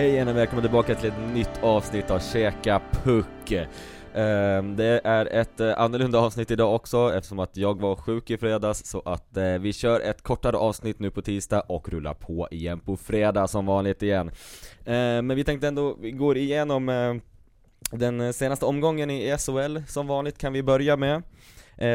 [0.00, 3.52] Hej igen och välkomna tillbaka till ett nytt avsnitt av Käka Puck.
[4.14, 8.38] Ehm, det är ett eh, annorlunda avsnitt idag också eftersom att jag var sjuk i
[8.38, 12.48] fredags så att eh, vi kör ett kortare avsnitt nu på tisdag och rullar på
[12.50, 14.30] igen på fredag som vanligt igen.
[14.84, 17.14] Ehm, men vi tänkte ändå, vi går igenom eh,
[17.90, 21.22] den senaste omgången i SHL som vanligt kan vi börja med,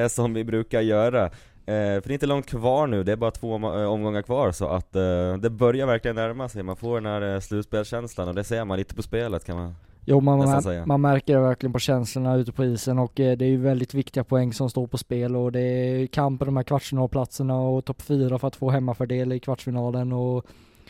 [0.10, 1.32] som vi brukar göra.
[1.68, 4.51] Eh, för det är inte långt kvar nu, det är bara två eh, omgångar kvar
[4.51, 8.43] så att eh, det börjar verkligen närma sig, man får den här slutspelskänslan och det
[8.43, 9.75] ser man lite på spelet kan man
[10.07, 13.43] Jo man, man, man märker det verkligen på känslorna ute på isen och det är
[13.43, 16.64] ju väldigt viktiga poäng som står på spel och det är kamp om de här
[16.64, 20.46] kvartsfinalplatserna och topp fyra för att få hemmafördel i kvartsfinalen och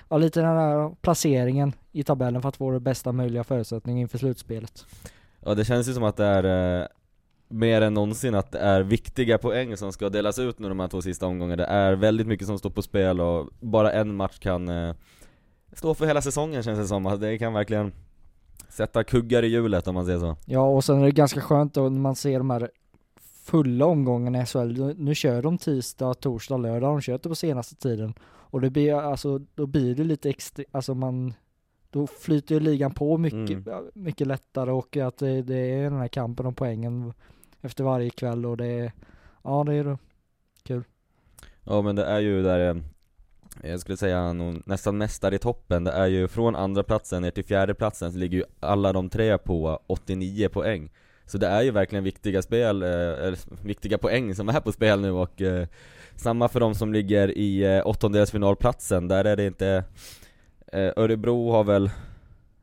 [0.09, 4.17] ja, lite den här placeringen i tabellen för att få det bästa möjliga förutsättningen inför
[4.17, 4.85] slutspelet.
[5.39, 6.87] Ja det känns ju som att det är
[7.47, 10.87] mer än någonsin att det är viktiga poäng som ska delas ut nu de här
[10.87, 14.39] två sista omgångarna Det är väldigt mycket som står på spel och bara en match
[14.39, 14.95] kan eh,
[15.73, 17.93] stå för hela säsongen känns det som, Alltså, det kan verkligen
[18.69, 21.73] sätta kuggar i hjulet om man säger så Ja och sen är det ganska skönt
[21.73, 22.69] då när man ser de här
[23.45, 24.93] fulla omgångarna i SHL.
[24.97, 26.89] Nu- kör de tisdag, torsdag, lördag.
[26.93, 28.13] De kör det på senaste tiden.
[28.23, 31.33] Och det blir alltså, då blir det lite extra, alltså man
[31.95, 33.91] då flyter ju ligan på mycket, Mm.
[33.93, 37.13] mycket lättare och att det, det är den här kampen om poängen
[37.61, 38.91] efter varje kväll och det är,
[39.43, 39.97] ja det är det.
[41.63, 42.81] Ja men det är ju där, eh,
[43.69, 44.33] jag skulle säga
[44.65, 48.17] nästan mästare i toppen Det är ju från andra platsen ner till fjärde platsen så
[48.17, 50.91] ligger ju alla de tre på 89 poäng
[51.25, 55.01] Så det är ju verkligen viktiga spel, eh, eller viktiga poäng som är på spel
[55.01, 55.67] nu och eh,
[56.15, 59.83] Samma för de som ligger i åttondelsfinalplatsen, där är det inte
[60.95, 61.89] Örebro har väl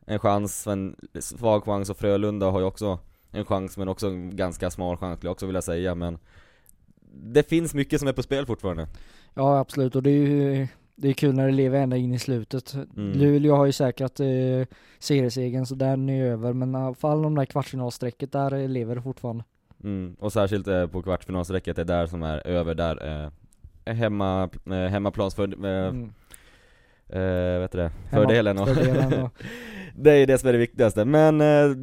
[0.07, 2.99] en chans, en svag chans och Frölunda har ju också
[3.31, 6.19] en chans men också en ganska smal chans skulle jag också vilja säga men
[7.13, 8.89] Det finns mycket som är på spel fortfarande
[9.35, 12.19] Ja absolut och det är ju det är kul när det lever ända in i
[12.19, 12.75] slutet.
[12.75, 13.13] Mm.
[13.13, 14.27] Luleå har ju säkrat eh,
[14.99, 18.95] seriesegern så den är över men i alla fall de där kvartsfinalstrecket där eh, lever
[18.95, 19.45] det fortfarande.
[19.85, 23.25] Mm, och särskilt eh, på kvartsfinalsräcket, det är där som är över där
[23.85, 26.13] eh, hemma, eh, hemmaplans för, eh, Mm.
[27.13, 29.31] Eh, vet du det, fördelen och fördelen och-
[29.97, 31.77] Det är det som är det viktigaste, men eh,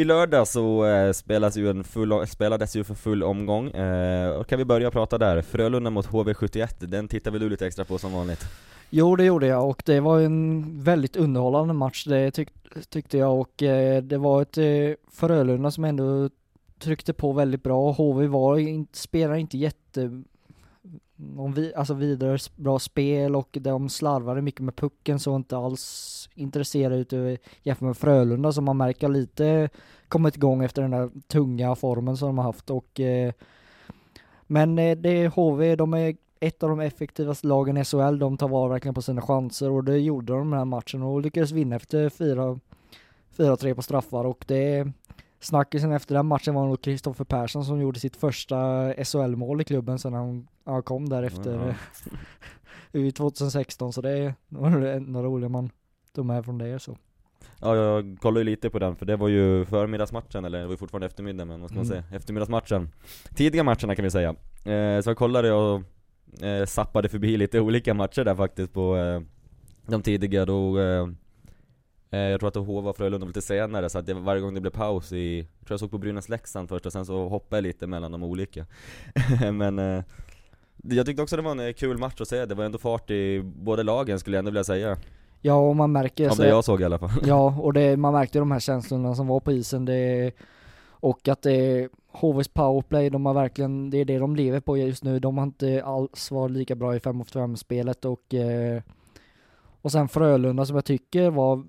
[0.00, 4.46] i lördag så eh, spelas ju en full, spelades ju för full omgång, eh, och
[4.46, 5.42] kan vi börja prata där?
[5.42, 8.44] Frölunda mot HV71, den tittar väl du lite extra på som vanligt?
[8.90, 12.48] Jo det gjorde jag och det var en väldigt underhållande match det tyck,
[12.88, 14.64] tyckte jag och eh, det var ett eh,
[15.12, 16.30] Frölunda som ändå
[16.78, 17.92] tryckte på väldigt bra.
[17.92, 20.22] HV var inte, spelade inte jätte
[21.22, 26.28] någon vi, alltså vidare bra spel och de slarvade mycket med pucken så inte alls
[26.34, 29.68] intresserade ut jämfört med Frölunda som man märker lite
[30.08, 33.32] kommit igång efter den där tunga formen som de har haft och eh,
[34.46, 38.36] men eh, det är HV, de är ett av de effektivaste lagen i SHL, de
[38.36, 41.52] tar vara verkligen på sina chanser och det gjorde de den här matchen och lyckades
[41.52, 42.08] vinna efter
[43.36, 44.92] 4-3 på straffar och det
[45.40, 48.56] Snackisen efter den matchen var nog Kristoffer Persson som gjorde sitt första
[49.04, 51.74] SHL-mål i klubben sen han, han kom där efter
[52.92, 55.70] i 2016 så det var det enda roliga man
[56.14, 56.96] tog med från det så.
[57.60, 60.72] Ja, jag kollade ju lite på den, för det var ju förmiddagsmatchen, eller det var
[60.72, 62.02] ju fortfarande eftermiddag, men vad ska man Mm.
[62.02, 62.16] säga?
[62.16, 62.90] Eftermiddagsmatchen
[63.34, 64.28] Tidiga matcherna kan vi säga
[64.64, 65.82] eh, Så jag kollade och
[66.44, 69.20] eh, zappade förbi lite olika matcher där faktiskt på eh,
[69.86, 71.08] de tidiga, då eh,
[72.10, 74.40] eh, Jag tror att HV och Frölunda var lite senare, så att det, var varje
[74.42, 77.28] gång det blev paus i Jag tror jag såg på Brynäs-Leksand först, och sen så
[77.28, 78.66] hoppade jag lite mellan de olika
[79.52, 80.04] Men eh,
[80.82, 83.10] jag tyckte också det var en eh, kul match att se, det var ändå fart
[83.10, 84.96] i båda lagen skulle jag ändå vilja säga.
[85.40, 87.10] Ja och man märker så- det jag såg i alla fall.
[87.24, 90.32] Ja, och det, man märkte de här känslorna som var på isen, det,
[90.90, 95.04] och att det, HVs powerplay, de har verkligen, det är det de lever på just
[95.04, 98.82] nu, de har inte alls varit lika bra i 5 mot 5 spelet och, eh,
[99.82, 101.64] och sen Frölunda som jag tycker var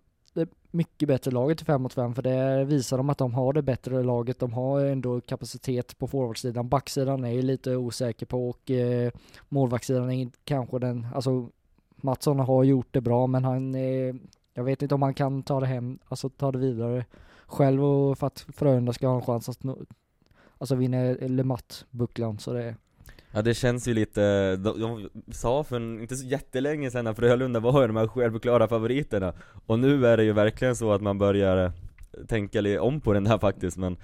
[0.73, 3.61] mycket bättre laget i 5 mot 5 för det visar de att de har det
[3.61, 8.71] bättre laget, de har ändå kapacitet på forwardsidan, backsidan är ju lite osäker på och
[8.71, 9.11] eh,
[9.49, 11.49] målvaktssidan är kanske den, alltså
[11.95, 14.15] Mattsson har gjort det bra men han eh,
[14.53, 17.05] jag vet inte om han kan ta det hem, alltså ta det vidare
[17.45, 19.77] själv och för att Frölunda ska ha en chans att nå,
[20.57, 22.75] alltså vinna LeMatt-bucklan så det
[23.35, 27.15] Ja det känns ju lite, de, de sa för en, inte så jättelänge sedan att
[27.15, 29.33] Frölunda var ju de här självklara favoriterna.
[29.65, 31.71] Och nu är det ju verkligen så att man börjar eh,
[32.27, 33.97] tänka om på den här faktiskt men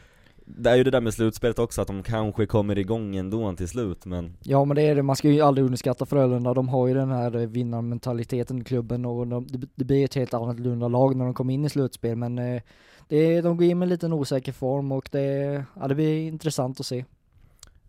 [0.46, 3.68] Det är ju det där med slutspelet också, att de kanske kommer igång ändå till
[3.68, 6.88] slut men Ja men det är det, man ska ju aldrig underskatta Frölunda, de har
[6.88, 10.88] ju den här eh, vinnarmentaliteten i klubben och de, det, det blir ett helt annorlunda
[10.88, 12.62] lag när de kommer in i slutspel men eh,
[13.08, 16.80] det, de går in med en liten osäker form och det, ja, det blir intressant
[16.80, 17.06] att se.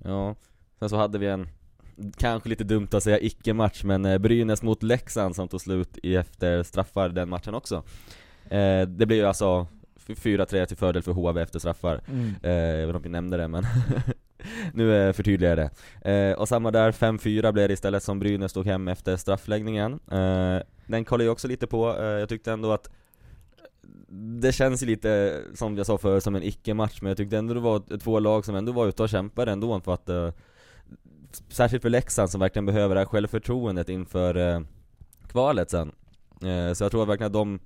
[0.05, 0.35] Ja,
[0.81, 1.49] sen så hade vi en
[2.17, 6.17] kanske lite dumt att säga icke-match, men eh, Brynäs mot Leksand som tog slut i
[6.17, 7.83] efter straffar den matchen också.
[8.49, 9.67] Eh, det blev ju alltså
[10.07, 12.01] 4-3 till fördel för HV efter straffar.
[12.09, 12.35] Mm.
[12.43, 13.67] Eh, jag vet inte om vi nämnde det men
[14.75, 15.71] nu eh, förtydligar jag
[16.03, 16.11] det.
[16.13, 20.01] Eh, och samma där, 5-4 blev det istället som Brynäs tog hem efter straffläggningen.
[20.11, 22.91] Eh, den kollade jag också lite på, eh, jag tyckte ändå att
[24.41, 27.55] det känns ju lite, som jag sa förr, som en icke-match, men jag tyckte ändå
[27.55, 30.31] det var två lag som ändå var ute och kämpade ändå för att eh,
[31.49, 34.61] Särskilt för Leksand som verkligen behöver det här självförtroendet inför eh,
[35.29, 35.93] kvalet sen.
[36.43, 37.59] Eh, så jag tror verkligen att de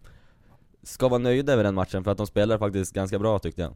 [0.82, 3.75] ska vara nöjda över den matchen för att de spelar faktiskt ganska bra tyckte jag.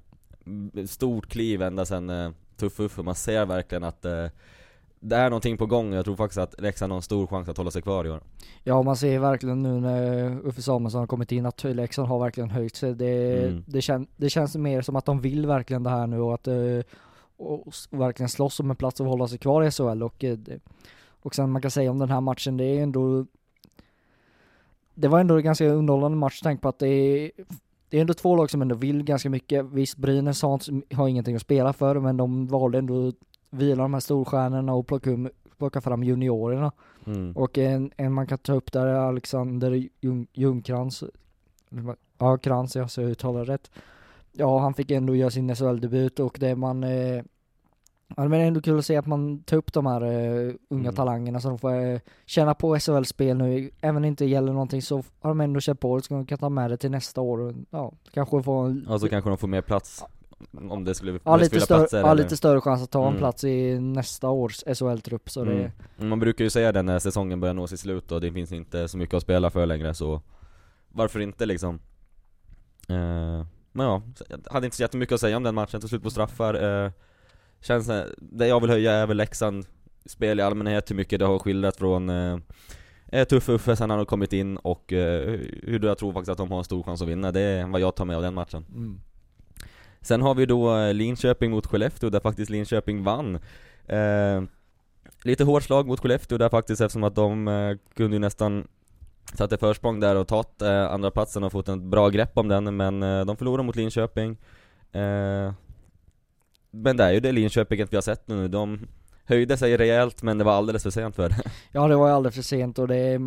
[0.88, 4.26] Stort kliv ända sen eh, Tuff man ser verkligen att eh,
[5.00, 7.56] det är någonting på gång jag tror faktiskt att Leksand har en stor chans att
[7.56, 8.20] hålla sig kvar i år.
[8.64, 12.50] Ja man ser verkligen nu när Uffe Samuelsson har kommit in att Leksand har verkligen
[12.50, 12.94] höjt sig.
[12.94, 13.64] Det, Mm.
[13.66, 16.46] det, kän, det känns mer som att de vill verkligen det här nu och att
[16.48, 16.54] eh,
[17.38, 20.38] och verkligen slåss om en plats och hålla sig kvar i SHL och, eh,
[21.22, 23.26] och sen man kan säga om den här matchen, det är ändå
[24.94, 27.30] Det var ändå en ganska underhållande match, tänk på att det är
[27.90, 29.64] det är ändå två lag som ändå vill ganska mycket.
[29.64, 33.14] Visst, Brynäs har, har ingenting att spela för, men de valde ändå att
[33.50, 36.72] vila de här storstjärnorna och plocka, um- plocka fram juniorerna.
[37.06, 37.32] Mm.
[37.36, 41.04] Och en, en man kan ta upp där är Alexander Ljung, Ljungkrantz.
[42.18, 43.70] Ja, Krantz ja, så jag uttalar rätt.
[44.40, 47.22] Ja, han fick ändå göra sin SHL-debut och det man eh,
[48.16, 50.54] Ja, men det är ändå kul att se att man tar upp de här eh,
[50.70, 50.94] unga Mm.
[50.94, 53.70] talangerna så de får eh, känna på SHL-spel nu.
[53.80, 56.26] Även om det inte gäller någonting så har de ändå känt på det så de
[56.26, 57.38] kan ta med det till nästa år.
[57.40, 60.04] och, Ja, kanske få en, Och så kanske de får mer plats
[60.70, 62.22] om det skulle ja, lite, större, platser, ja, eller?
[62.22, 63.18] lite större chans att ta en Mm.
[63.18, 65.30] plats i nästa års SHL-trupp.
[65.30, 66.08] Så det, Mm.
[66.08, 68.88] Man brukar ju säga det när säsongen börjar nå sitt slut och det finns inte
[68.88, 70.20] så mycket att spela för längre så
[70.88, 71.80] Varför inte liksom?
[72.88, 74.02] Men ja,
[74.50, 76.90] hade inte så jättemycket att säga om den matchen, till slut på straffar eh,
[77.60, 79.66] Känns, det jag vill höja är väl Leksand
[80.06, 82.38] Spel i allmänhet, hur mycket det har skildrat från eh,
[83.06, 86.38] eh, Tuff Uffe sen han har kommit in och eh, hur jag tror faktiskt att
[86.38, 88.34] de har en stor chans att vinna, det är vad jag tar med av den
[88.34, 88.64] matchen.
[88.74, 89.00] Mm.
[90.00, 93.38] Sen har vi då eh, Linköping mot Skellefteå där faktiskt Linköping vann.
[93.86, 94.42] Eh,
[95.22, 98.68] Lite hårt slag mot Skellefteå där faktiskt eftersom att de eh, kunde ju nästan
[99.34, 102.48] Satt i försprång där och tagit eh, andra platsen och fått ett bra grepp om
[102.48, 104.30] den men eh, de förlorade mot Linköping
[104.92, 105.52] eh,
[106.70, 108.80] Men det är ju det Linköpinget vi har sett nu, de
[109.24, 111.42] höjde sig rejält men det var alldeles för sent för det
[111.72, 113.20] Ja det var ju alldeles för sent och det är-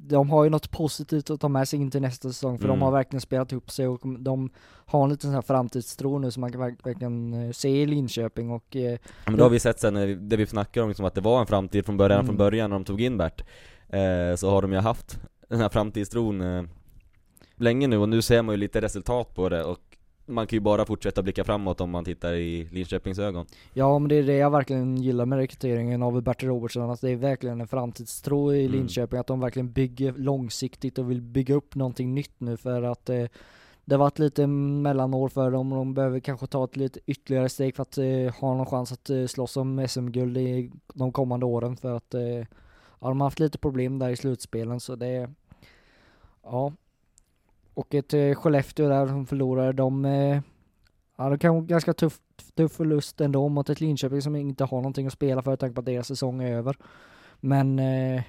[0.00, 2.78] De har ju något positivt att ta med sig in till nästa säsong för Mm.
[2.78, 4.50] de har verkligen spelat ihop sig och de
[4.86, 7.86] har en liten sån här framtidstro nu som man kan verk- verkligen eh, se i
[7.86, 11.14] Linköping och eh, Men då har vi sett sen, det vi snackar om liksom att
[11.14, 12.26] det var en framtid från början, Mm.
[12.26, 13.42] från början när de tog in Bert
[14.36, 16.62] Så har de ju haft den här framtidstron eh,
[17.56, 19.78] länge nu och nu ser man ju lite resultat på det och
[20.26, 24.08] man kan ju bara fortsätta blicka framåt om man tittar i Linköpings ögon Ja men
[24.08, 27.60] det är det jag verkligen gillar med rekryteringen av Bertil Robertson, att det är verkligen
[27.60, 28.72] en framtidstro i Mm.
[28.72, 33.08] Linköping, att de verkligen bygger långsiktigt och vill bygga upp någonting nytt nu för att
[33.08, 33.24] eh,
[33.84, 37.48] det har varit lite mellanår för dem och de behöver kanske ta ett lite ytterligare
[37.48, 41.46] steg för att eh, ha någon chans att eh, slåss om SM-guld i de kommande
[41.46, 42.44] åren för att eh,
[43.00, 45.30] ja, de har haft lite problem där i slutspelen så det
[46.42, 46.72] ja
[47.74, 50.40] och ett eh, Skellefteå där som förlorade, de eh,
[51.20, 52.20] Ja det kan vara ganska tuff,
[52.54, 55.80] tuff förlust ändå mot ett Linköping som inte har någonting att spela för, tanke på
[55.80, 56.76] att deras säsong är över.
[57.40, 58.22] Men eh,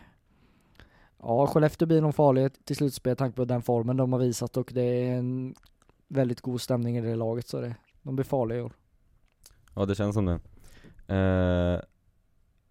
[1.20, 4.72] ja, Skellefteå blir nog farliga till slutspel, tanke på den formen de har visat och
[4.74, 5.56] det är en
[6.08, 8.74] väldigt god stämning i det laget så det, de blir farliga i år.
[9.76, 10.40] Ja det känns som det
[11.16, 11.82] eh,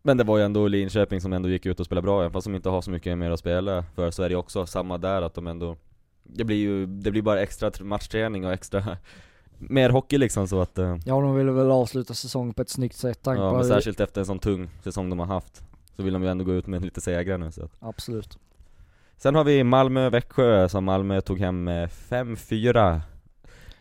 [0.02, 2.44] men det var ju ändå Linköping som ändå gick ut och spelade bra, även fast
[2.44, 5.46] de inte har så mycket mer att spela för ju också samma där att de
[5.46, 5.76] ändå
[6.22, 8.96] Det blir ju, det blir bara extra tr- matchträning och extra
[9.58, 12.96] Mer hockey liksom så att eh, Ja, de ville väl avsluta säsongen på ett snyggt
[12.96, 15.62] sätt, tanke Ja men särskilt efter en sån tung säsong de har haft
[15.96, 17.72] Så vill de ju ändå gå ut med lite segrar nu så att.
[17.80, 18.38] Absolut.
[19.16, 23.00] Sen har vi Malmö-Växjö som Malmö tog hem med 5-4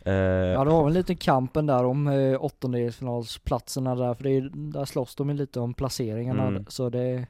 [0.07, 4.29] eh, Ja det var väl en liten kampen där om eh, åttondelsfinalsplatserna där, för det
[4.29, 6.65] är, där slåss de ju lite om placeringarna, Mm.
[6.67, 7.27] så det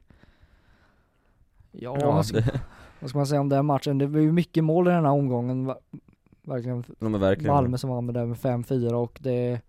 [1.71, 2.61] Ja, ja, vad, ska, det,
[2.99, 3.97] vad ska man säga om den matchen?
[3.97, 5.73] Det var ju mycket mål i den här omgången,
[6.43, 6.83] verkligen.
[6.99, 9.61] är verkligen Malmö som vann med det med 5-4 och det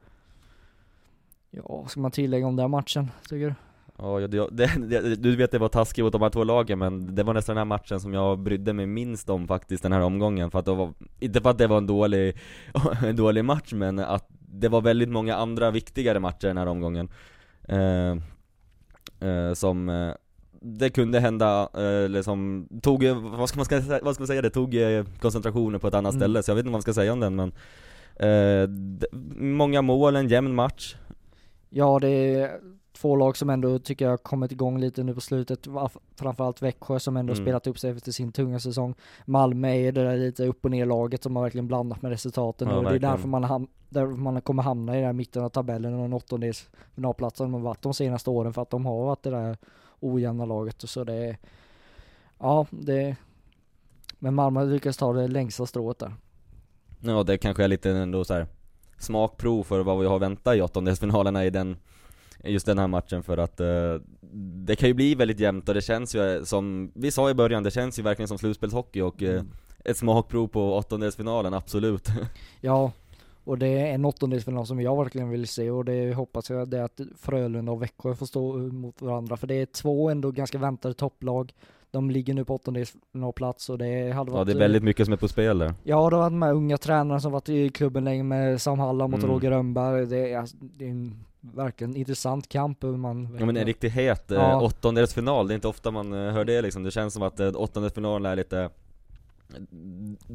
[1.51, 3.55] Ja, vad ska man tillägga om den matchen, tycker du?
[3.99, 7.23] Ja, det, det, du vet det var taskigt mot de här två lagen men det
[7.23, 10.51] var nästan den här matchen som jag brydde mig minst om faktiskt den här omgången
[10.51, 12.37] för att det var, inte för att det var en dålig,
[13.07, 17.09] en dålig match men att det var väldigt många andra viktigare matcher den här omgången.
[17.69, 18.11] Eh,
[19.29, 20.13] eh, Som eh,
[20.61, 24.43] det kunde hända, eh, eller som tog, vad ska man, ska, vad ska man säga,
[24.43, 26.21] det tog eh, koncentrationen på ett annat Mm.
[26.21, 27.53] ställe så jag vet inte vad man ska säga om den men
[28.17, 30.97] eh, d- Många mål, en jämn match.
[31.71, 32.51] Ja, det
[33.01, 35.67] två lag som ändå tycker jag kommit igång lite nu på slutet,
[36.17, 37.45] framförallt Växjö som ändå mm.
[37.45, 38.95] spelat upp sig efter sin tunga säsong.
[39.25, 42.69] Malmö är det där lite upp och ner laget som har verkligen blandat med resultaten
[42.69, 43.03] ja, och verkligen.
[43.03, 46.05] det är därför man, ham där man kommer hamna i den mitten av tabellen och
[46.05, 49.31] en åttondels finalplatsen de har varit de senaste åren för att de har varit det
[49.31, 49.57] där
[50.01, 51.39] ojämna laget så det är,
[52.39, 53.17] ja det,
[54.19, 56.15] men Malmö lyckas ta det längsta strået där.
[57.01, 58.47] Ja det kanske är lite ändå så här
[58.99, 61.77] smakprov för vad vi har väntat i åttondelsfinalerna i den
[62.45, 63.95] just den här matchen för att eh,
[64.67, 67.63] det kan ju bli väldigt jämnt och det känns ju som vi sa i början,
[67.63, 69.49] det känns ju verkligen som slutspelshockey och eh, mm.
[69.85, 72.09] ett smakprov på åttondelsfinalen, absolut.
[72.61, 72.93] Ja,
[73.45, 76.79] och det är en åttondelsfinal som jag verkligen vill se och det hoppas jag det
[76.79, 80.59] är att Frölunda och Växjö får stå mot varandra för det är två ändå ganska
[80.59, 81.53] väntade topplag
[81.91, 84.41] de ligger nu på åttondelsfinalplats och det hade varit...
[84.41, 85.75] Ja det är väldigt mycket som är på spel där.
[85.83, 89.11] Ja, det har varit med unga tränare som varit i klubben länge med Sam Hallam
[89.11, 89.31] mot mm.
[89.31, 90.07] Roger Rönnberg.
[90.07, 93.37] Det är, det är en verkligen intressant kamp man...
[93.39, 94.51] Ja men en riktigt het ja.
[94.51, 96.83] eh, åttondelsfinal, det är inte ofta man eh, hör det liksom.
[96.83, 98.71] Det känns som att eh, åttondelsfinalen är lite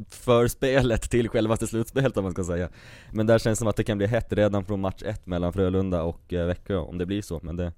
[0.08, 2.68] förspelet till självaste slutspelet om man ska säga
[3.12, 5.52] Men där känns det som att det kan bli hett redan från match ett mellan
[5.52, 7.72] Frölunda och Växjö, om det blir så, men det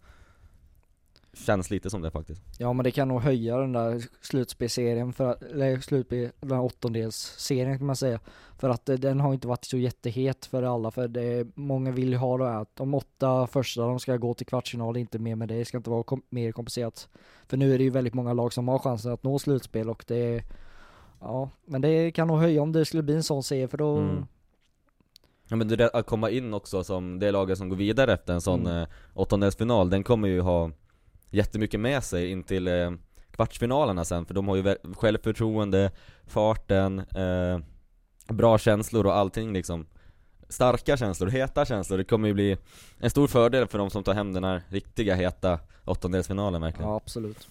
[1.36, 2.42] Känns lite som det faktiskt.
[2.58, 7.78] Ja men det kan nog höja den där slutspelserien, för, eller slutspel, den här åttondelsserien
[7.78, 8.20] kan man säga.
[8.58, 12.16] För att den har inte varit så jättehet för alla, för det, många vill ju
[12.16, 15.58] ha det att de åtta första, de ska gå till kvartsfinal, inte mer med det,
[15.58, 17.08] det ska inte vara kom, mer komplicerat.
[17.48, 20.04] För nu är det ju väldigt många lag som har chansen att nå slutspel och
[20.06, 20.44] det
[21.20, 23.96] Ja, men det kan nog höja om det skulle bli en sån serie för då
[23.96, 24.26] mm.
[25.48, 28.40] Ja men det, att komma in också som det laget som går vidare efter en
[28.40, 28.82] sån mm.
[28.82, 30.70] eh, åttondelsfinal, den kommer ju ha
[31.30, 32.90] jättemycket med sig in till eh,
[33.30, 35.90] kvartsfinalerna sen, för de har ju självförtroende,
[36.26, 37.58] farten, eh,
[38.34, 39.86] bra känslor och allting liksom.
[40.48, 42.56] Starka känslor, heta känslor, det kommer ju bli
[42.98, 46.90] en stor fördel för de som tar hem den här riktiga heta åttondelsfinalen verkligen.
[46.90, 47.48] Ja absolut.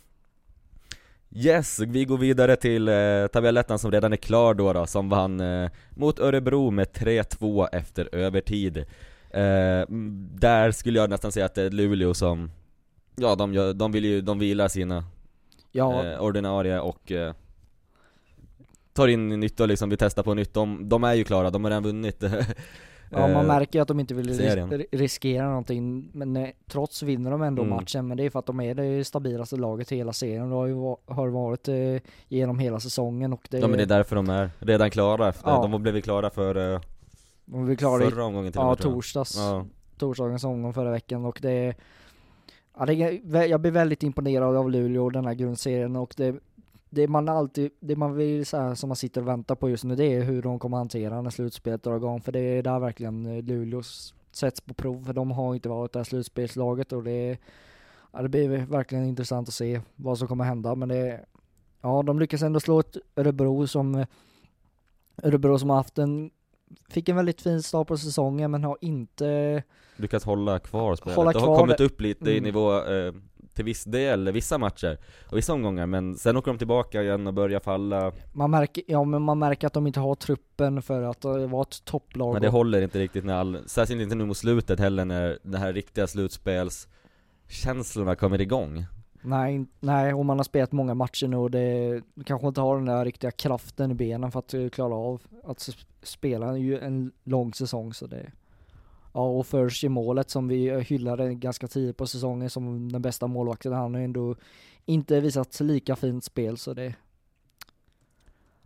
[1.32, 5.40] Yes, vi går vidare till eh, tabellettan som redan är klar då, då som vann
[5.40, 8.78] eh, mot Örebro med 3-2 efter övertid.
[9.30, 9.86] Eh,
[10.32, 12.52] Där skulle jag nästan säga att det är Luleå som
[13.16, 15.04] Ja, de, gör, de vill ju, de vilar sina
[15.72, 16.06] ja.
[16.06, 17.34] eh, ordinarie och eh,
[18.94, 20.54] tar in nytt och liksom vill testa på nytt.
[20.54, 22.24] De, de är ju klara, de har redan vunnit
[23.10, 27.32] Ja man märker ju att de inte vill ris riskera någonting, men eh, trots vinner
[27.32, 27.76] de ändå mm.
[27.76, 30.56] matchen, men det är för att de är det stabilaste laget i hela serien, det
[30.56, 31.76] har ju har varit eh,
[32.28, 35.50] genom hela säsongen och det Ja men det är därför de är redan klara efter,
[35.50, 35.68] ja.
[35.72, 36.82] de blev klara för eh,
[37.46, 39.66] de blev klara förra omgången till Ja, med, torsdags, ja.
[39.98, 41.76] torsdagens omgång förra veckan och det är
[42.78, 46.36] Ja, det, jag blir väldigt imponerad av Luleå och den här grundserien och det,
[46.90, 49.84] det man alltid, det man vill så här, som man sitter och väntar på just
[49.84, 52.80] nu, det är hur de kommer hantera när slutspelet drar igång, för det är där
[52.80, 53.82] verkligen eh, Luleå
[54.32, 57.38] sätts på prov, för de har inte varit det här slutspelslaget och det,
[58.12, 61.26] ja, det blir verkligen intressant att se vad som kommer hända, men det,
[61.82, 64.08] ja, de lyckas ändå slå ett Örebro som, eh,
[65.24, 66.32] Örebro som har haft en
[66.90, 69.64] fick en väldigt fin start på säsongen men har inte
[69.98, 71.16] Lyckats hålla kvar spelet.
[71.16, 72.38] Hålla kvar det har kommit upp lite mm.
[72.38, 73.14] i nivå eh,
[73.54, 74.98] till viss del, vissa matcher
[75.30, 79.04] och vissa omgångar, men sen åker de tillbaka igen och börjar falla Man märker, ja
[79.04, 82.50] men man märker att de inte har truppen för att vara ett topplag Men det
[82.50, 86.08] håller inte riktigt när all, särskilt inte nu mot slutet heller när det här riktiga
[86.08, 88.86] slutspelskänslorna kommer igång
[89.26, 92.86] Nej, nej, och man har spelat många matcher nu och det kanske inte har den
[92.86, 95.70] där riktiga kraften i benen för att eh, klara av att
[96.04, 98.32] spela ju en lång säsong så det
[99.14, 103.02] Ja och först i målet som vi eh, hyllade ganska tidigt på säsongen som den
[103.02, 104.36] bästa målvakten, han har ändå
[104.86, 106.96] inte visat lika fint spel så det.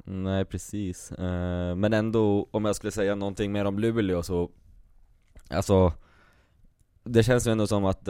[0.03, 4.49] Nej precis, eh, men ändå om jag skulle säga någonting mer om Luleå så
[5.49, 5.93] Alltså
[7.03, 8.07] Det känns ju ändå som att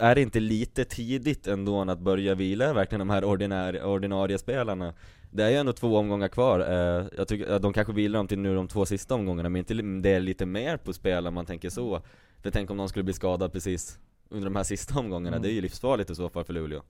[0.00, 4.94] är det inte lite tidigt ändå att börja vila verkligen de här ordinarie, ordinarie spelarna?
[5.30, 8.38] Det är ju ändå två omgångar kvar, eh, jag tycker, de kanske vilar dem till
[8.38, 11.46] nu de två sista omgångarna, men inte det är lite mer på spel om man
[11.46, 12.02] tänker så.
[12.42, 15.42] För tänk om någon skulle bli skadad precis under de här sista omgångarna, mm.
[15.42, 16.82] det är ju livsfarligt i så fall för Luleå.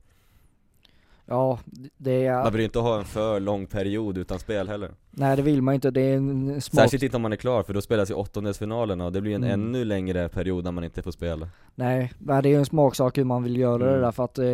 [1.27, 1.59] Ja,
[1.97, 2.43] det är...
[2.43, 5.62] Man vill ju inte ha en för lång period utan spel heller Nej det vill
[5.62, 6.83] man inte, det är en smart...
[6.83, 9.45] Särskilt inte om man är klar, för då spelas ju åttondelsfinalerna och det blir en
[9.45, 9.61] mm.
[9.61, 13.43] ännu längre period när man inte får spela Nej, det är en smaksak hur man
[13.43, 13.95] vill göra mm.
[13.95, 14.45] det där för att eh,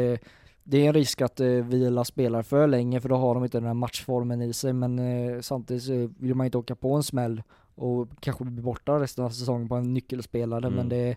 [0.65, 3.59] det är en risk att eh, vila spelare för länge för då har de inte
[3.59, 7.43] den här matchformen i sig men eh, samtidigt vill man inte åka på en smäll
[7.75, 10.75] och kanske bli borta resten av säsongen på en nyckelspelare mm.
[10.75, 11.17] men det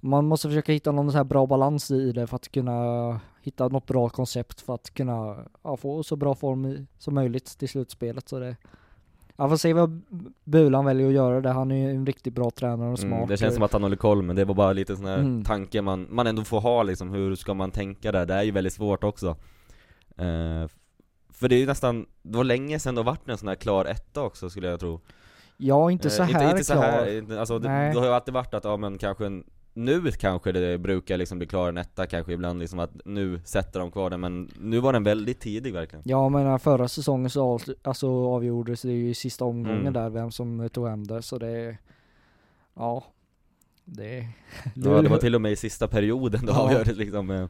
[0.00, 3.68] man måste försöka hitta någon så här bra balans i det för att kunna hitta
[3.68, 7.68] något bra koncept för att kunna ja, få så bra form i, som möjligt till
[7.68, 8.56] slutspelet så det
[9.36, 10.00] jag får se vad
[10.44, 13.12] Bulan väljer att göra där, han är ju en riktigt bra tränare och smart.
[13.16, 15.18] Mm, det känns som att han håller koll, men det var bara lite sån här
[15.18, 15.44] Mm.
[15.44, 18.26] tanke man, man ändå får ha liksom, hur ska man tänka där?
[18.26, 19.28] Det är ju väldigt svårt också.
[20.16, 20.68] Eh,
[21.32, 23.54] för det är ju nästan, det var länge sedan det har varit en sån här
[23.54, 25.00] klar etta också skulle jag tro.
[25.56, 26.82] Ja, inte så Eh, här inte, inte så klar.
[26.82, 30.10] här, inte- alltså det, det har ju alltid varit att, ja men kanske en, nu
[30.10, 33.90] kanske det brukar liksom bli klar en etta kanske ibland liksom att nu sätter de
[33.90, 36.02] kvar den, men nu var den väldigt tidig verkligen.
[36.06, 39.92] Ja men förra säsongen så alltså, avgjordes det ju i sista omgången Mm.
[39.92, 41.78] där, vem som tog hem det, så det,
[42.74, 43.04] ja,
[43.84, 44.28] det,
[44.74, 46.60] Ja, det var till och med i sista perioden då Ja.
[46.60, 47.42] avgjordes liksom eh,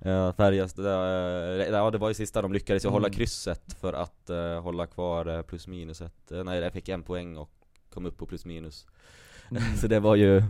[0.00, 3.16] eh, Färjestad, eh, ja det var i sista de lyckades ju hålla Mm.
[3.16, 7.50] krysset för att eh, hålla kvar plus minuset Nej, jag fick en poäng och
[7.90, 8.86] kom upp på plus minus
[9.50, 9.62] Mm.
[9.76, 10.42] Så det var ju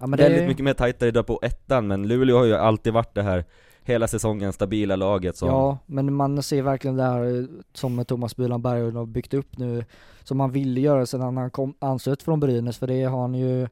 [0.00, 2.92] ja, men väldigt det, mycket mer tajtare idag på ettan, men Luleå har ju alltid
[2.92, 3.44] varit det här
[3.82, 8.36] hela säsongen stabila laget som Ja, men man ser verkligen det här eh, som Thomas
[8.36, 9.84] Bulan Berglund har byggt upp nu,
[10.22, 13.68] som han ville göra sedan han kom, anslöt från Brynäs, för det har han ju,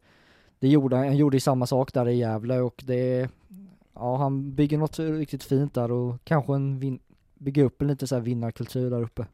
[0.59, 3.29] det gjorde han gjorde ju samma sak där i Gävle och det,
[3.95, 6.99] ja han bygger något riktigt fint där och kanske en vin,
[7.35, 9.27] bygger upp en lite så här vinnarkultur där uppe.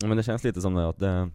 [0.00, 1.30] Ja men det känns lite som det att det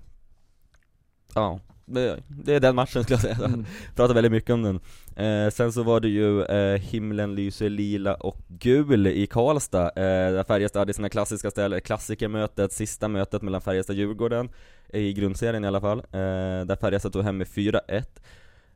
[1.35, 3.65] Ja, det, är den matchen skulle jag säga Mm.
[3.95, 4.79] pratar väldigt mycket om den.
[5.15, 10.31] Eh, sen så var det ju eh, Himlen lyser lila och gul i Karlstad, eh,
[10.33, 14.49] där Färjestad hade sina klassiska ställen, klassikermötet, sista mötet mellan Färjestad och Djurgården,
[14.93, 18.21] i grundserien i alla fall, eh, där Färjestad tog hem med 4-1.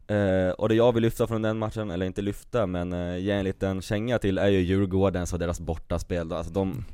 [0.08, 3.32] Eh, och det jag vill lyfta från den matchen, eller inte lyfta, men eh, ge
[3.32, 6.36] en liten känga till är ju Djurgårdens och deras bortaspel då.
[6.36, 6.86] Alltså de,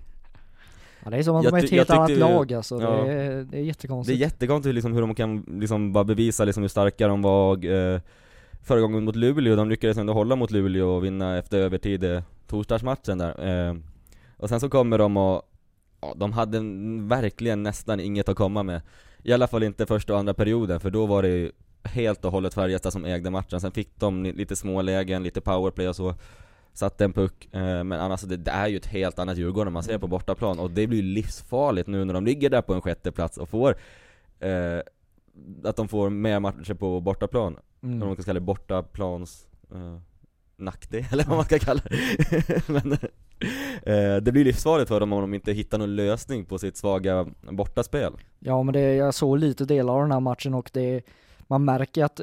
[1.07, 2.89] Ja, det är som att Jag de är ett helt annat ju- lag alltså, ja.
[2.89, 4.19] det, är, det är Det är jättekonstigt.
[4.19, 7.99] jättekonstigt liksom hur de kan liksom bara bevisa liksom hur starka de var eh,
[8.63, 12.21] förra gången mot Luleå, de lyckades ändå hålla mot Luleå och vinna efter övertid eh,
[12.47, 13.67] torsdagsmatchen där.
[13.69, 13.75] Eh,
[14.37, 15.41] och sen så kommer de och,
[16.01, 16.59] ja, de hade
[17.07, 18.81] verkligen nästan inget att komma med.
[19.23, 21.51] I alla fall inte första och andra perioden, för då var det ju
[21.83, 23.61] helt och hållet Färjestad som ägde matchen.
[23.61, 26.13] Sen fick de lite små lägen, lite powerplay och så.
[26.77, 29.83] Satte en puck, eh, men annars det, det är ju ett helt annat Djurgården man
[29.83, 32.81] ser på bortaplan och det blir ju livsfarligt nu när de ligger där på en
[32.81, 33.75] sjätte plats och får
[34.39, 34.79] eh,
[35.63, 37.99] att de får mer matcher på bortaplan, Mm.
[37.99, 39.97] vad man ska kalla det, bortaplans eh,
[40.57, 42.67] nackdel, eller vad man ska kalla det.
[42.69, 42.91] Men
[43.81, 47.25] eh, det blir livsfarligt för dem om de inte hittar någon lösning på sitt svaga
[47.51, 48.13] bortaspel.
[48.39, 51.01] Ja men det, jag såg lite delar av den här matchen och det,
[51.47, 52.21] man märker att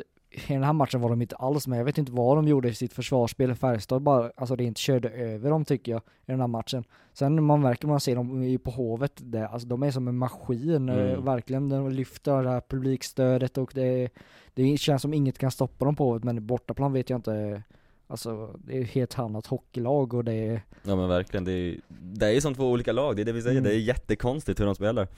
[0.49, 1.79] i den här matchen var de inte alls med.
[1.79, 3.55] Jag vet inte vad de gjorde i sitt försvarsspel.
[3.55, 6.85] Färjestad bara, alltså det inte körde över dem tycker jag i den här matchen.
[7.13, 10.17] Sen man märker man ser dem i- på Hovet, det, alltså de är som en
[10.19, 11.25] maskin, eh, Mm.
[11.25, 11.69] verkligen.
[11.69, 14.09] De lyfter det här publikstödet och det,
[14.55, 17.63] det känns som inget kan stoppa dem på Hovet, men i bortaplan vet jag inte.
[18.07, 21.77] Alltså det är ett helt annat hockeylag och det är, Ja men verkligen, det är,
[21.89, 23.71] det är ju som två olika lag, det är det vi säger, Mm.
[23.71, 25.09] det är jättekonstigt hur de spelar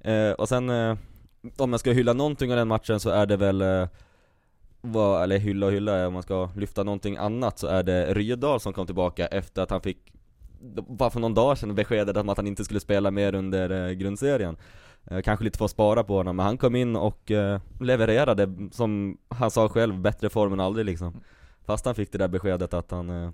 [0.00, 0.96] eh, Och sen, eh,
[1.56, 3.62] om jag ska hylla någonting av den matchen så är det väl
[4.92, 8.60] vad, eller hylla och hylla, om man ska lyfta någonting annat så är det Rydahl
[8.60, 10.12] som kom tillbaka efter att han fick
[10.88, 13.92] bara för någon dag sedan beskedet om att han inte skulle spela mer under eh,
[13.92, 14.56] grundserien.
[15.04, 18.54] Eh, kanske lite för att spara på honom, men han kom in och eh, levererade
[18.72, 21.20] som han sa själv, bättre form än aldrig liksom.
[21.64, 23.32] Fast han fick det där beskedet att han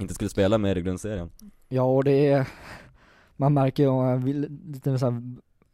[0.00, 1.30] inte skulle spela mer i grundserien.
[1.68, 2.48] Ja, och det är,
[3.36, 4.40] man märker ju en
[4.72, 5.22] lite så här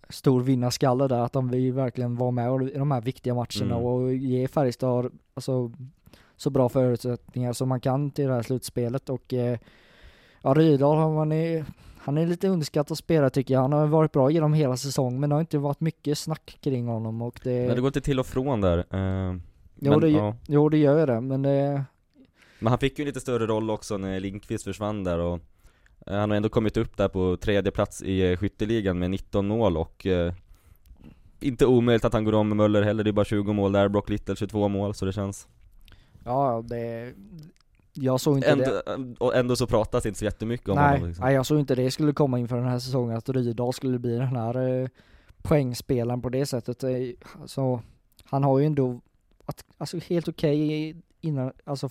[0.09, 3.87] stor vinnarskalle där, att de vill verkligen vara med i de här viktiga matcherna Mm.
[3.87, 5.73] och ge Färjestad alltså,
[6.37, 9.59] så bra förutsättningar som man kan till det här slutspelet och eh,
[10.43, 11.65] ja, Rydahl, han, han är,
[11.99, 13.61] han är lite underskattad spelare tycker jag.
[13.61, 16.87] Han har varit bra genom hela säsongen men det har inte varit mycket snack kring
[16.87, 19.37] honom och det, Men det går inte till och från där eh,
[19.75, 20.37] jo, men, det, ja.
[20.47, 21.85] jo det gör det men det,
[22.59, 25.41] men han fick ju en lite större roll också när Lindqvist försvann där och
[26.07, 29.77] Han har ändå kommit upp där på tredje plats i eh, skytteligan med 19 mål
[29.77, 30.33] och eh,
[31.41, 33.89] Inte omöjligt att han går om med Möller heller, det är bara 20 mål där,
[33.89, 35.49] Brock Little 22 mål så det känns
[36.25, 37.13] ja det,
[37.93, 38.83] jag såg inte det.
[38.93, 41.25] ändå, Och ändå så pratas det inte så jättemycket om Nej, honom liksom.
[41.25, 44.17] nej, jag såg inte det skulle komma inför den här säsongen, att Rydahl skulle bli
[44.17, 44.89] den här eh,
[45.43, 46.85] poängspelaren på det sättet.
[46.85, 46.91] Eh,
[47.47, 47.81] Så
[48.25, 49.01] han har ju ändå
[49.45, 51.89] att, alltså helt okej innan, alltså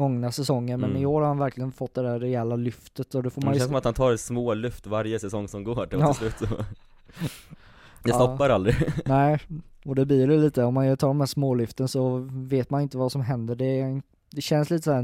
[0.00, 1.02] gångna säsongen, men Mm.
[1.02, 3.54] i år har han verkligen fått det där rejäla lyftet och det får man Det
[3.54, 6.14] ju känns som att han tar små lyft varje säsong som går till Ja.
[6.14, 6.44] slut så
[8.02, 8.14] Det Ja.
[8.14, 9.38] stoppar aldrig Nej,
[9.84, 12.98] och det blir det lite, om man tar de här smålyften så vet man inte
[12.98, 13.54] vad som händer.
[13.54, 15.02] Det, är- det känns lite såhär,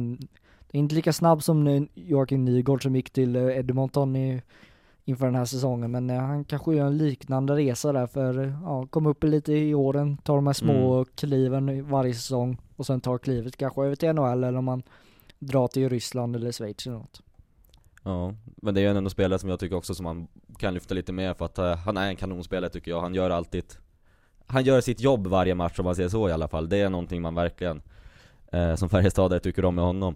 [0.70, 4.42] det är inte lika snabb som nu Joakim Nygård som gick till Edmonton i,
[5.08, 8.86] inför den här säsongen, men eh, han kanske gör en liknande resa där för, ja,
[8.86, 11.04] komma upp lite i åren, ta de här små Mm.
[11.14, 14.82] kliven varje säsong och sen ta klivet kanske över till NHL eller om man
[15.38, 17.22] drar till Ryssland eller Schweiz eller något.
[18.02, 20.74] Ja, men det är ju en ändå spelare som jag tycker också som man kan
[20.74, 23.64] lyfta lite mer för att eh, han är en kanonspelare tycker jag, han gör alltid
[24.46, 26.90] Han gör sitt jobb varje match om man säger så i alla fall, det är
[26.90, 27.82] någonting man verkligen
[28.52, 30.14] eh, Som Färjestadare tycker om med honom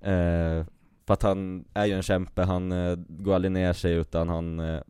[0.00, 0.66] eh,
[1.10, 4.60] För att han är ju en kämpe, han eh, går aldrig ner sig utan han
[4.60, 4.80] eh,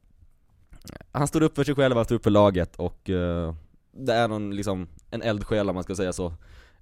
[1.13, 3.55] Han står upp för sig själv, han står upp för laget och eh,
[3.93, 6.33] Det är någon liksom, en eldsjäl om man ska säga så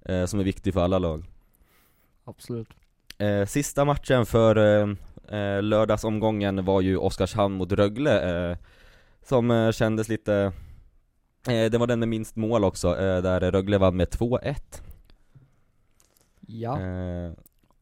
[0.01, 1.25] eh, Som är viktig för alla lag.
[2.23, 2.67] Absolut.
[3.17, 4.55] Eh, sista matchen för
[5.27, 8.57] eh, lördagsomgången var ju Oskarshamn mot Rögle,
[9.23, 10.51] som kändes lite
[11.45, 14.55] Det var den med minst mål också, där Rögle vann med 2-1
[16.47, 16.79] Ja,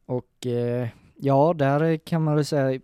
[0.06, 0.48] och
[1.18, 2.80] ja, där kan man väl säga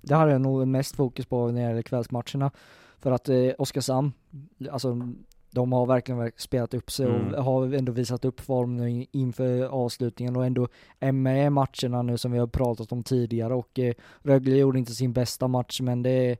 [0.00, 2.50] det hade jag nog mest fokus på när det gäller kvällsmatcherna.
[2.98, 4.12] För att eh, Oskarshamn,
[4.70, 5.00] alltså
[5.50, 7.34] de har verkligen verk- spelat upp sig Mm.
[7.34, 10.68] och har ändå visat upp form nu in- inför avslutningen och ändå
[11.00, 14.78] är med i matcherna nu som vi har pratat om tidigare och eh, Rögle gjorde
[14.78, 16.36] inte sin bästa match men det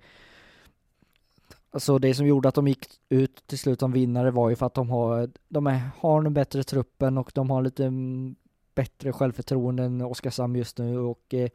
[1.70, 4.66] Alltså det som gjorde att de gick ut till slut som vinnare var ju för
[4.66, 8.34] att de har, de är, har en bättre truppen och de har lite mm,
[8.74, 11.48] bättre självförtroende än Oskarshamn just nu och eh,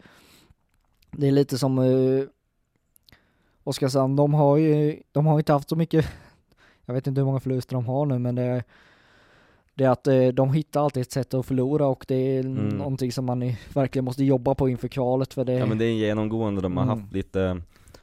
[1.11, 2.23] det är lite som eh,
[3.63, 6.05] Oskarshamn, de har ju, de har inte haft så mycket,
[6.85, 8.63] jag vet inte hur många förluster de har nu men det är
[9.75, 12.67] det är att eh, de hittar alltid ett sätt att förlora och det är Mm.
[12.77, 15.91] någonting som man verkligen måste jobba på inför kvalet för det Ja men det är
[15.93, 16.99] genomgående, de har Mm.
[16.99, 17.61] haft lite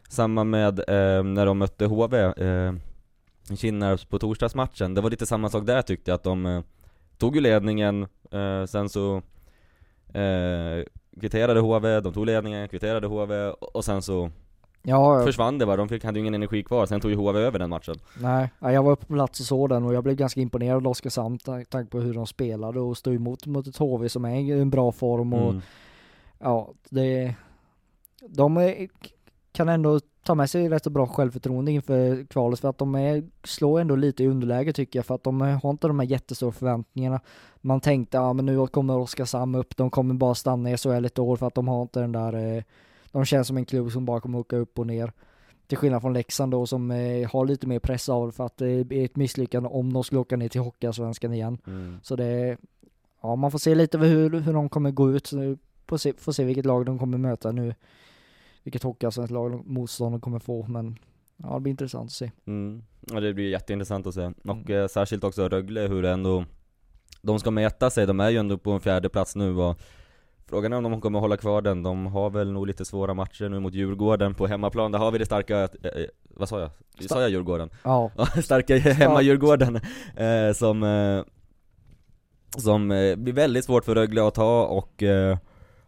[0.09, 2.73] Samma med eh, när de mötte HV eh,
[3.57, 6.63] Kinnarps på torsdagsmatchen, det var lite samma sak där tyckte jag att de eh,
[7.19, 8.09] Tog ju ledningen, eh,
[8.67, 9.17] sen så
[10.15, 10.85] eh,
[11.21, 14.31] Kvitterade HV, de tog ledningen, kvitterade HV och sen så
[14.89, 17.39] Ja, försvann det bara, de fick, hade ju ingen energi kvar, sen tog ju HV
[17.39, 17.95] över den matchen.
[18.21, 20.91] Nej, ja, jag var på plats och såg den och jag blev ganska imponerad av
[20.91, 24.41] Oskarshamn med tanke på hur de spelade och stod emot mot ett HV som är
[24.41, 25.63] i en bra form och mm.
[26.39, 27.35] ja, det
[28.29, 28.89] de är,
[29.53, 33.25] kan ändå ta med sig rätt så bra självförtroende inför kvalet för att de är,
[33.45, 36.53] slår ändå lite i underläge tycker jag för att de har inte de här jättestora
[36.53, 37.21] förväntningarna.
[37.61, 41.19] Man tänkte, ja men nu kommer Oskarshamn upp, de kommer bara stanna i SHL ett
[41.19, 42.63] år för att de har inte den där, eh,
[43.13, 45.13] de känns som en klubb som bara kommer åka upp och ner.
[45.67, 48.71] Till skillnad från Leksand då som eh, har lite mer press av för att det
[48.71, 51.59] är ett misslyckande om de skulle åka ner till Hockeyallsvenskan igen.
[51.67, 51.99] Mm.
[52.03, 52.57] Så det,
[53.23, 55.33] ja man får se lite hur, hur de kommer gå ut,
[55.87, 57.75] får se, får se vilket lag de kommer möta nu.
[58.67, 60.99] Vilket hockeyallsvenskt lag motstånd de kommer få, men
[61.37, 62.31] ja det blir intressant att se.
[62.47, 62.83] Mm.
[63.13, 64.83] Ja det blir jätteintressant att se, och Mm.
[64.83, 66.45] eh, särskilt också Rögle hur det ändå
[67.23, 69.81] De ska mäta sig, de är ju ändå på en fjärde plats nu och
[70.47, 73.49] Frågan är om de kommer hålla kvar den, de har väl nog lite svåra matcher
[73.49, 76.71] nu mot Djurgården på hemmaplan, där har vi det starka, eh, eh, vad sa jag?
[77.09, 77.71] Sa jag Djurgården?
[77.85, 78.11] Ja,
[78.43, 79.77] starka hemma-Djurgården
[80.17, 81.25] eh, som eh,
[82.59, 85.03] Som eh, blir väldigt svårt för Rögle att ta och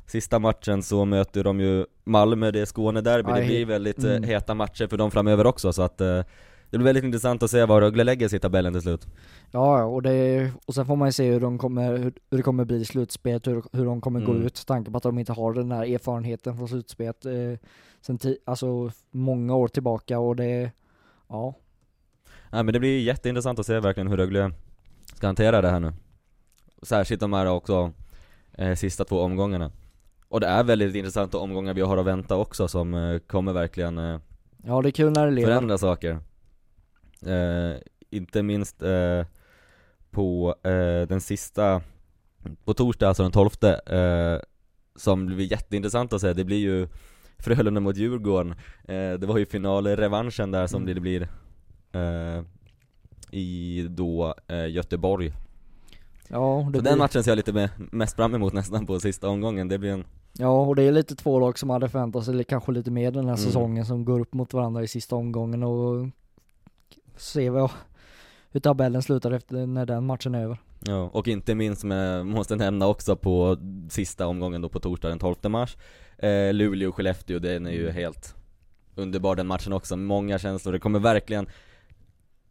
[0.09, 4.23] Sista matchen så möter de ju Malmö, det är Skånederby, det blir väldigt eh, Mm.
[4.23, 6.21] heta matcher för dem framöver också så att eh,
[6.71, 9.07] Det blir väldigt intressant att se var Rögle lägger sig i tabellen till slut
[9.51, 12.42] ja och det, och sen får man ju se hur de kommer, hur, hur det
[12.42, 14.47] kommer bli i slutspelet, hur, hur de kommer gå Mm.
[14.47, 17.33] ut, tanke på att de inte har den här erfarenheten från slutspelet eh,
[18.01, 20.71] sen ti, alltså många år tillbaka och det,
[21.29, 21.55] ja,
[22.51, 24.53] Nej men det blir jätteintressant att se verkligen hur Rögle
[25.14, 25.92] ska hantera det här nu
[26.83, 27.92] Särskilt de här också
[28.53, 29.71] eh, sista två omgångarna
[30.28, 33.98] Och det är väldigt intressanta omgångar vi har att vänta också som eh, kommer verkligen
[33.98, 34.20] eh,
[34.64, 35.48] ja det är kul när det lever.
[35.52, 36.18] förändra saker.
[37.26, 37.76] Eh,
[38.10, 39.26] Inte minst eh,
[40.10, 41.82] på eh, den sista,
[42.64, 44.38] på torsdag alltså den 12 eh,
[44.96, 46.88] Som blir jätteintressant att se, det blir ju
[47.38, 48.54] Frölunda mot Djurgården.
[48.86, 50.94] Det var ju finalrevanschen där som Mm.
[50.94, 51.28] det blir
[53.30, 54.34] I då
[54.68, 55.32] Göteborg.
[56.28, 59.00] Ja, det Så blir, den matchen ser jag lite med, mest fram emot nästan på
[59.00, 62.24] sista omgången, det blir en Ja, och det är lite två lag som hade förväntat
[62.24, 63.44] sig kanske lite mer den här Mm.
[63.46, 66.08] säsongen som går upp mot varandra i sista omgången och
[67.16, 67.70] se vad,
[68.50, 70.58] hur tabellen slutar efter när den matchen är över.
[70.86, 73.56] Ja, och inte minst med, måste nämna också på
[73.90, 75.76] sista omgången då på torsdag den 12 mars
[76.18, 78.34] eh, Luleå och Skellefteå, den är ju helt
[78.94, 81.46] underbar den matchen också, många känslor, det kommer verkligen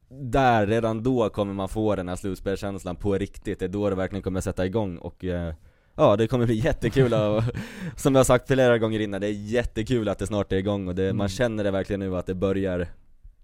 [0.09, 3.95] Där, redan då kommer man få den här slutspelskänslan på riktigt, det är då det
[3.95, 5.53] verkligen kommer sätta igång och eh,
[5.97, 7.43] Ja det kommer bli jättekul och,
[7.95, 10.88] som jag har sagt flera gånger innan, det är jättekul att det snart är igång
[10.88, 11.17] och det, Mm.
[11.17, 12.88] man känner det verkligen nu att det börjar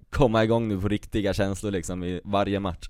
[0.10, 2.90] komma igång nu på riktiga känslor liksom i varje match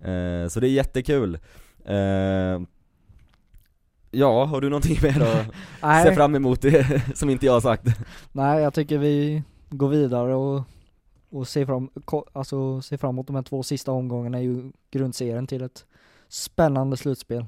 [0.00, 1.38] eh, Så det är jättekul
[1.84, 2.60] eh,
[4.10, 5.22] Ja, har du någonting mer
[5.82, 7.84] att se fram emot det, som inte jag har sagt?
[8.32, 10.62] nej, jag tycker vi går vidare och,
[11.30, 11.90] och ser, fram,
[12.32, 15.84] alltså, ser fram emot de här två sista omgångarna i grundserien till ett
[16.28, 17.46] spännande slutspel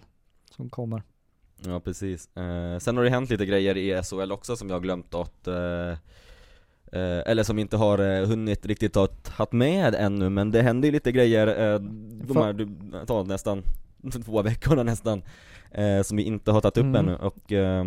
[0.56, 1.02] som kommer.
[1.66, 4.80] Ja precis, eh, sen har det hänt lite grejer i SHL också som jag har
[4.80, 5.90] glömt att eh,
[6.92, 10.88] eh, eller som inte har eh, hunnit riktigt ha tagit med ännu, men det händer
[10.88, 11.80] ju lite grejer eh,
[12.24, 12.68] de här, du,
[13.06, 13.62] ta nästan
[14.24, 15.22] två veckorna nästan,
[15.70, 16.96] eh, som vi inte har tagit upp Mm.
[16.96, 17.84] ännu och eh,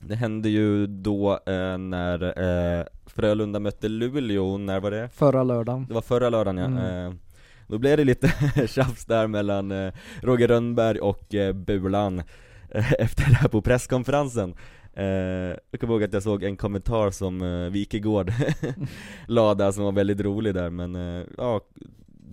[0.00, 5.08] det hände ju då eh, när Frölunda mötte Luleå, när var det?
[5.08, 5.86] Förra lördagen.
[5.88, 6.66] Det var förra lördagen ja.
[6.66, 7.18] Mm.
[7.68, 8.28] Då blev det lite
[8.68, 9.72] tjafs där mellan
[10.22, 12.22] Roger Rönnberg och Bulan
[12.98, 14.54] efter det här på presskonferensen.
[14.94, 15.04] Eh,
[15.70, 18.32] jag kommer ihåg att jag såg en kommentar som eh, Wikegård
[19.26, 21.60] la där som var väldigt rolig där men eh, ja,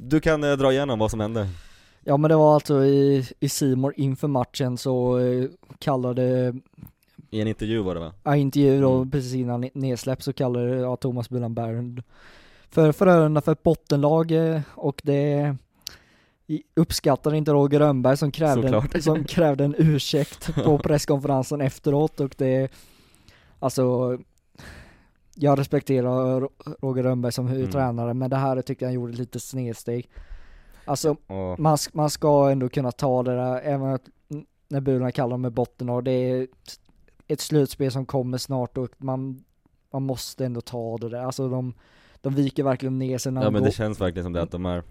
[0.02, 1.48] du kan dra igenom vad som hände.
[2.04, 5.20] Ja men det var alltså i, i Simor inför matchen så
[5.80, 6.56] kallade,
[7.30, 8.14] I en intervju var det va?
[8.24, 9.12] ja intervju då Mm.
[9.12, 12.04] precis innan ne- nedsläpp så kallade ja, Thomas Bulan Bernd
[12.70, 14.32] för Frölunda för ett bottenlag
[14.76, 15.56] och det
[16.76, 22.36] uppskattade inte Roger Rönnberg som krävde, en, som krävde en ursäkt på presskonferensen efteråt och
[22.38, 22.72] det,
[23.60, 24.18] alltså
[25.36, 26.50] jag respekterar Ro-
[26.82, 27.72] Roger Rönnberg som Mm.
[27.72, 30.10] tränare men det här tyckte jag han gjorde lite snedsteg.
[30.86, 34.02] Alltså Och, man, man ska ändå kunna ta det där, även att,
[34.68, 36.48] när Burarna kallar dem med botten och det är
[37.28, 39.44] ett- slutspel som kommer snart och man,
[39.94, 41.74] man måste ändå ta det där, alltså de,
[42.22, 43.66] de viker verkligen ner sig när ja men går.
[43.68, 44.84] det känns verkligen som det att de är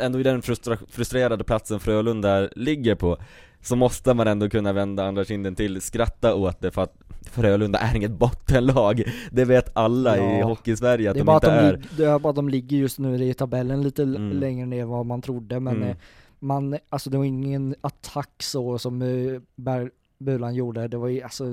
[0.00, 3.16] Ändå i den frustra- frustrerade platsen Frölunda ligger på
[3.62, 6.94] Så måste man ändå kunna vända andra kinden till, skratta åt det för att
[7.30, 10.46] Frölunda är inget bottenlag Det vet alla i Ja.
[10.46, 12.76] Hockeysverige att det är de inte att de, är det är bara att de ligger
[12.76, 14.30] just nu i tabellen lite Mm.
[14.32, 15.88] längre ner än vad man trodde men Mm.
[15.88, 15.96] eh,
[16.38, 19.40] man, alltså det var ingen attack så som uh,
[20.18, 21.44] Bulan gjorde, det var ju alltså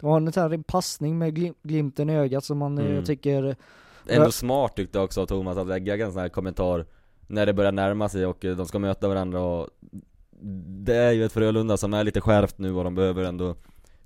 [0.00, 2.96] det var en sån här passning med glim, glimten i ögat som man, eh, Mm.
[2.96, 3.56] jag tycker
[4.08, 6.86] Ändå smart tyckte jag också Thomas att lägga en sån här kommentar
[7.26, 9.68] När det börjar närma sig och eh, de ska möta varandra och
[10.84, 13.56] Det är ju ett Frölunda som är lite skärpt nu och de behöver ändå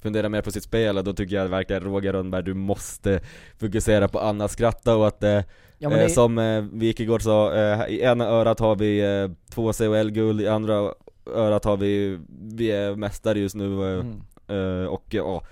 [0.03, 3.21] Fundera mer på sitt spel och då tycker jag verkligen Roger Rönnberg, du måste
[3.59, 5.41] fokusera på annat, skratta och att eh,
[5.79, 9.73] ja, eh, det, Som eh, Wikegård sa, eh, i ena örat har vi eh, två
[9.73, 10.93] CHL-guld, i andra
[11.35, 14.21] örat har vi, vi är mästare just nu eh, mm.
[14.49, 15.43] Eh, och ja,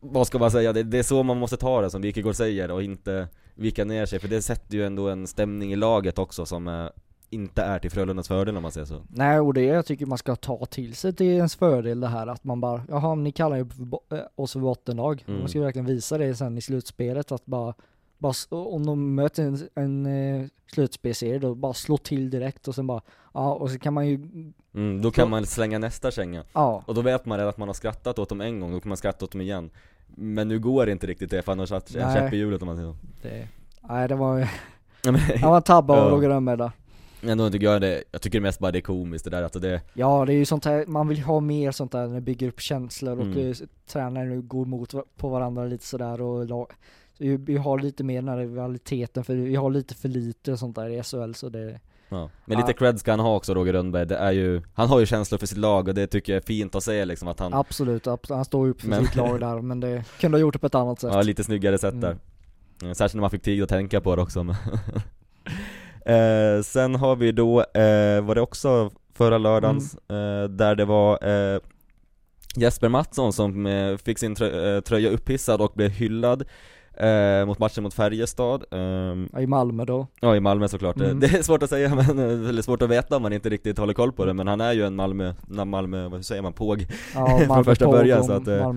[0.00, 0.72] vad ska man säga?
[0.72, 4.06] Det, det är så man måste ta det som Wikegård säger och inte vika ner
[4.06, 6.86] sig för det sätter ju ändå en stämning i laget också som eh,
[7.30, 9.02] inte är till Frölundas fördel om man säger så.
[9.08, 12.26] Nej, och det jag tycker man ska ta till sig till ens fördel det här
[12.26, 13.66] att man bara, jaha, ni kallar ju
[14.12, 15.24] äh, oss för bottenlag.
[15.28, 15.40] Mm.
[15.40, 17.74] Man ska verkligen visa det sen i slutspelet att bara,
[18.18, 22.86] bara om de möter en, en eh, slutspelserie då bara slå till direkt och sen
[22.86, 23.00] bara,
[23.34, 24.20] ja, och så kan man ju,
[24.74, 26.44] Mm, då kan man slänga nästa känga.
[26.52, 28.80] ja, Och då vet man redan att man har skrattat åt dem en gång, då
[28.80, 29.70] kan man skratta åt dem igen.
[30.06, 32.14] Men nu går det inte riktigt det för han har satt en Nej.
[32.14, 32.96] käpp i hjulet om man säger så.
[33.22, 33.48] det,
[33.88, 34.36] nej det var,
[35.04, 36.10] men- det var en tabbe av.
[36.10, 36.72] Roger Rönnberg där.
[37.22, 39.80] Ändå tycker jag det, jag tycker mest bara det är komiskt det där, alltså det,
[39.94, 42.48] Ja, det är ju sånt här, man vill ha mer sånt där när det bygger
[42.48, 43.48] upp känslor och Mm.
[43.50, 43.54] eh,
[43.92, 46.66] tränare nu går emot på varandra lite sådär och lag,
[47.18, 50.88] vi har lite mer den här rivaliteten för vi har lite för lite sånt där
[50.88, 52.30] i SHL så det, Ja.
[52.44, 55.06] Men lite cred ska han ha också Roger Rönnberg, det är ju, han har ju
[55.06, 57.54] känslor för sitt lag och det tycker jag är fint att se liksom att han
[57.54, 60.52] absolut, abs- han står upp för Men- sitt lag där men det kunde ha gjort
[60.54, 61.10] det på ett annat sätt.
[61.14, 62.16] Ja, lite snyggare sätt där.
[62.82, 62.94] Mm.
[62.94, 64.40] Särskilt när man fick tid att tänka på det också.
[66.06, 70.42] eh, sen har vi då, eh, var det också förra lördagens, Mm.
[70.42, 71.60] eh, där det var eh,
[72.56, 76.44] Jesper Mattsson som eh, fick sin trö- eh, tröja upphissad och blev hyllad
[76.96, 78.64] eh, mot matchen mot Färjestad.
[78.70, 80.06] ehm, Ja, I Malmö då.
[80.20, 81.20] Ja i Malmö såklart, Mm.
[81.20, 83.94] det är svårt att säga men, eller svårt att veta om man inte riktigt håller
[83.94, 87.38] koll på det men han är ju en Malmö, Malmö, vad säger man, påg Ja,
[87.46, 88.72] Från första början, så att, eh.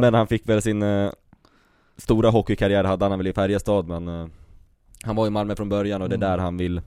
[0.00, 1.10] Men han fick väl sin eh,
[1.96, 4.26] stora hockeykarriär hade han väl i Färjestad men eh,
[5.04, 6.30] Han var i Malmö från början och det är Mm.
[6.30, 6.80] där han vill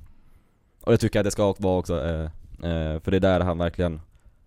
[0.83, 2.21] Och det tycker jag det ska vara också eh,
[2.71, 4.01] eh, För det är där han verkligen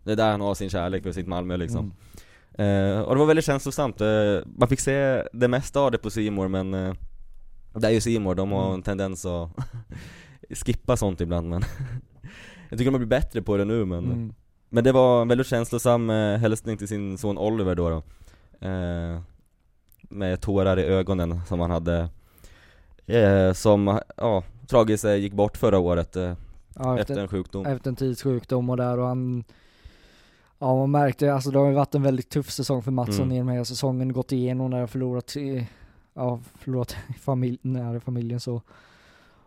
[0.05, 1.93] Det är där han har sin kärlek för sitt Malmö liksom Mm.
[2.59, 6.11] Eh, Och det var väldigt känslosamt, eh, man fick se det mesta av det på
[6.11, 6.95] Simor men eh,
[7.75, 8.75] Det är ju Simor de har Mm.
[8.75, 9.51] en tendens att
[10.51, 11.63] skippa sånt ibland men
[12.71, 14.35] Jag tycker de har blivit bättre på det nu men Mm.
[14.69, 18.03] men det var en väldigt känslosam eh, hälsning till sin son Oliver då, då.
[18.69, 19.21] Eh,
[20.09, 22.09] Med tårar i ögonen som han hade
[23.07, 26.35] eh, Som, ja, tragiskt eh, gick bort förra året eh,
[26.79, 29.45] Ja, efter efter, en sjukdom efter en tids sjukdom och där och han
[30.59, 33.33] Ja man märkte, alltså det har ju varit en väldigt tuff säsong för Mattsson Mm.
[33.33, 35.35] i den här säsongen, gått igenom när han förlorat,
[36.15, 38.63] ja förlorat familj, nära familjen så.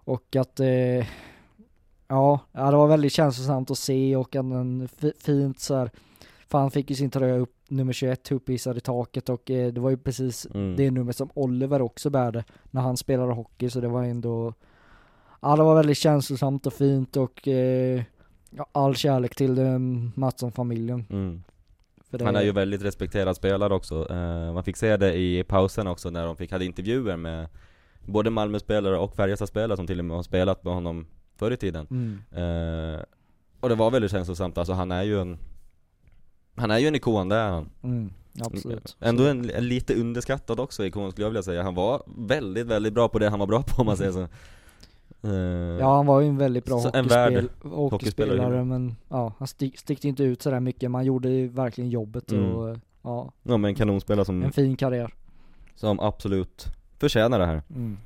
[0.04, 1.08] Och att, eh,
[2.08, 5.92] ja, det var väldigt känslosamt att se och att en fi- fint så här,
[6.48, 9.82] för han fick ju sin tröja upp, nummer 21 upphissad i taket och eh, det
[9.82, 10.76] var ju precis mm.
[10.76, 14.54] det numret som Oliver också bärde när han spelade hockey så det var ändå
[15.42, 18.02] Ja det var väldigt känslosamt och fint och eh,
[18.50, 19.80] ja, all kärlek till eh,
[20.16, 21.06] Mattsson-familjen.
[21.10, 21.44] mm.
[22.12, 26.10] Han är ju väldigt respekterad spelare också, eh, man fick se det i pausen också
[26.10, 27.48] när de fick, hade intervjuer med
[28.06, 31.08] både Malmö-spelare och Färjestad-spelare som till och med har spelat med honom
[31.38, 31.88] förr i tiden.
[31.92, 32.20] Mm.
[32.32, 33.02] Eh,
[33.60, 35.38] och det var väldigt känslosamt, alltså han är ju en
[36.56, 37.70] Han är ju en ikon, det är han.
[37.84, 38.14] Mm.
[38.42, 38.98] Absolut.
[39.00, 41.64] Ändå en, en lite underskattad också ikon skulle jag vilja säga.
[41.64, 44.28] Han var väldigt, väldigt bra på det han var bra på om man säger så.
[45.24, 45.32] Eh,
[45.80, 50.24] Ja han var ju en väldigt bra hockeyspel, hockeyspelare men ja, han stick, stickte inte
[50.24, 52.52] ut sådär mycket, man gjorde ju verkligen jobbet Mm.
[52.56, 55.14] och ja, Ja men en kanonspelare som, en fin karriär.
[55.76, 56.66] som absolut
[57.00, 57.62] förtjänar det här.
[57.76, 57.98] Mm.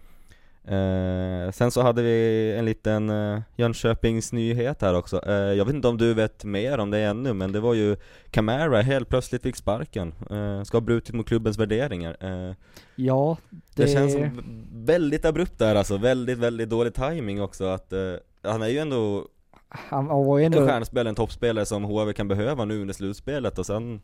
[0.66, 5.22] Eh, sen så hade vi en liten eh, Jönköpings nyhet här också.
[5.28, 7.96] Eh, jag vet inte om du vet mer om det ännu, men det var ju
[8.32, 10.14] Camara helt plötsligt fick sparken.
[10.30, 12.18] Eh, ska ha brutit mot klubbens värderingar.
[12.20, 12.56] Eh,
[12.96, 13.84] Ja, det...
[13.84, 18.62] det, känns som väldigt abrupt där alltså, väldigt, väldigt dålig timing också att eh, han
[18.62, 19.28] är ju ändå
[19.70, 23.60] han var ju en ändå, stjärnspelare, en toppspelare som HV kan behöva nu under slutspelet
[23.60, 24.02] och sen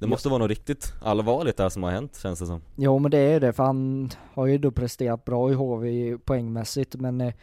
[0.00, 2.60] Det måste vara något riktigt allvarligt där som har hänt känns det som.
[2.76, 6.94] jo men det är det för han har ju då presterat bra i HV poängmässigt
[6.94, 7.34] men eh,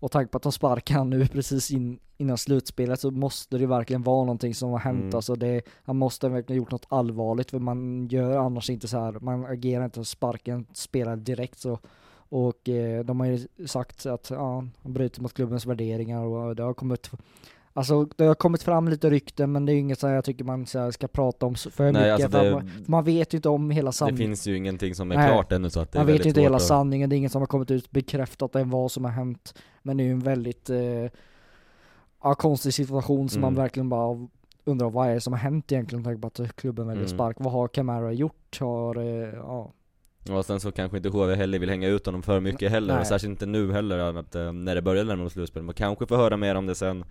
[0.00, 3.66] och tanke på att de sparkar han nu precis in, innan slutspelet så måste det
[3.66, 5.14] verkligen vara någonting som har hänt Mm.
[5.14, 9.12] alltså det, han måste verkligen gjort något allvarligt för man gör annars inte så här,
[9.20, 11.78] man agerar inte och sparkar en spelare direkt så
[12.28, 16.62] och eh, de har ju sagt att ja, han bryter mot klubbens värderingar och det
[16.62, 17.10] har kommit
[17.76, 20.66] Alltså det har kommit fram lite rykten men det är inget så jag tycker man
[20.66, 23.70] så ska prata om för Nej mycket alltså det, man, man vet ju inte om
[23.70, 24.16] hela det sanningen.
[24.18, 25.28] finns ju ingenting som är Nej.
[25.28, 27.16] klart ännu så att det är Man vet väldigt ju inte hela att- sanningen, det
[27.16, 29.54] är ingen som har kommit ut bekräftat än vad som har hänt.
[29.82, 30.78] Men det är ju en väldigt eh,
[32.22, 33.54] ja, konstig situation som Mm.
[33.54, 34.28] man verkligen bara
[34.64, 37.14] undrar vad är det som har hänt egentligen med tanke på att klubben väljer Mm.
[37.16, 37.36] spark.
[37.40, 38.60] Vad har Camara gjort?
[38.60, 39.72] Har, eh, ja.
[40.30, 43.00] Och sen så kanske inte HV heller vill hänga ut honom för mycket heller, Nej.
[43.00, 45.62] och särskilt inte nu heller att, eh, när det börjar närma sig slutspel.
[45.62, 47.04] Man kanske får höra mer om det sen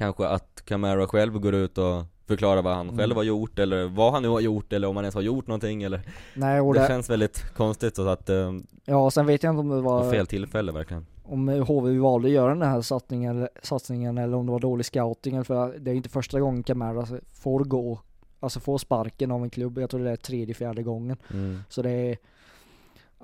[0.00, 2.98] Kanske att Camara själv går ut och förklarar vad han Mm.
[2.98, 5.46] själv har gjort, eller vad han nu har gjort, eller om han ens har gjort
[5.46, 6.00] någonting eller
[6.34, 8.52] Nej och Det det, känns väldigt konstigt så att, eh,
[8.84, 12.34] ja sen vet jag inte om det var, fel tillfälle verkligen om HV valde att
[12.34, 15.96] göra den här satsningen, satsningen eller om det var dålig scouting för det är ju
[15.96, 18.00] inte första gången Camara får gå,
[18.40, 21.16] alltså får sparken av en klubb, jag tror det är tredje, fjärde gången.
[21.32, 21.62] mm.
[21.68, 22.16] Så det är,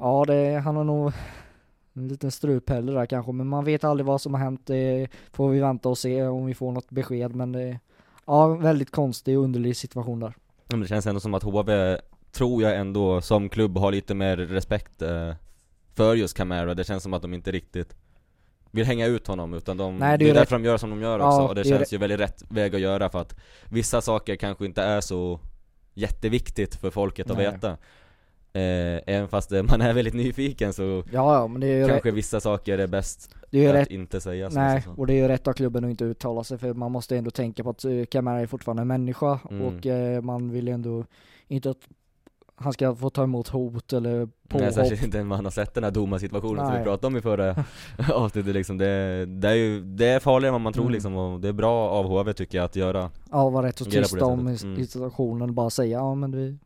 [0.00, 1.12] ja det, han har nog
[1.96, 4.66] en liten strupelle där kanske, men man vet aldrig vad som har hänt.
[4.66, 7.78] Det får vi vänta och se om vi får något besked, men det,
[8.26, 10.34] ja väldigt konstig och underlig situation där.
[10.68, 11.98] Men det känns ändå som att HV,
[12.32, 15.34] tror jag ändå, som klubb har lite mer respekt eh,
[15.94, 16.74] för just Camara.
[16.74, 17.96] Det känns som att de inte riktigt
[18.70, 20.90] vill hänga ut honom utan de, Nej, det är det är därför de gör som
[20.90, 23.10] de gör Ja, också och det, det är känns ju väldigt rätt väg att göra
[23.10, 23.36] för att
[23.68, 25.40] vissa saker kanske inte är så
[25.94, 27.52] jätteviktigt för folket att Nej.
[27.52, 27.76] veta
[28.56, 32.78] eh, Även fast eh, man är väldigt nyfiken så Ja, ja ju kanske vissa saker
[32.78, 34.90] är bäst det är ju att rätt inte säga Nej, så.
[34.90, 37.30] och det är ju rätt av klubben att inte uttala sig för man måste ändå
[37.30, 39.62] tänka på att eh, Camara är fortfarande en människa Mm.
[39.66, 41.04] och eh, man vill ändå
[41.48, 41.78] inte att
[42.58, 44.72] han ska få ta emot hot eller Nej, påhopp.
[44.74, 46.84] särskilt inte när man har sett den här domarsituationen som vi Nej.
[46.84, 47.64] pratade om i förra
[48.14, 48.78] avsnittet liksom.
[48.78, 50.92] det, det är ju, det är farligare än man tror Mm.
[50.94, 53.84] liksom och det är bra av HV tycker jag att göra Ja, vara rätt så
[53.84, 54.56] tysta om Mm.
[54.86, 56.58] situationen, bara säga ja men vi,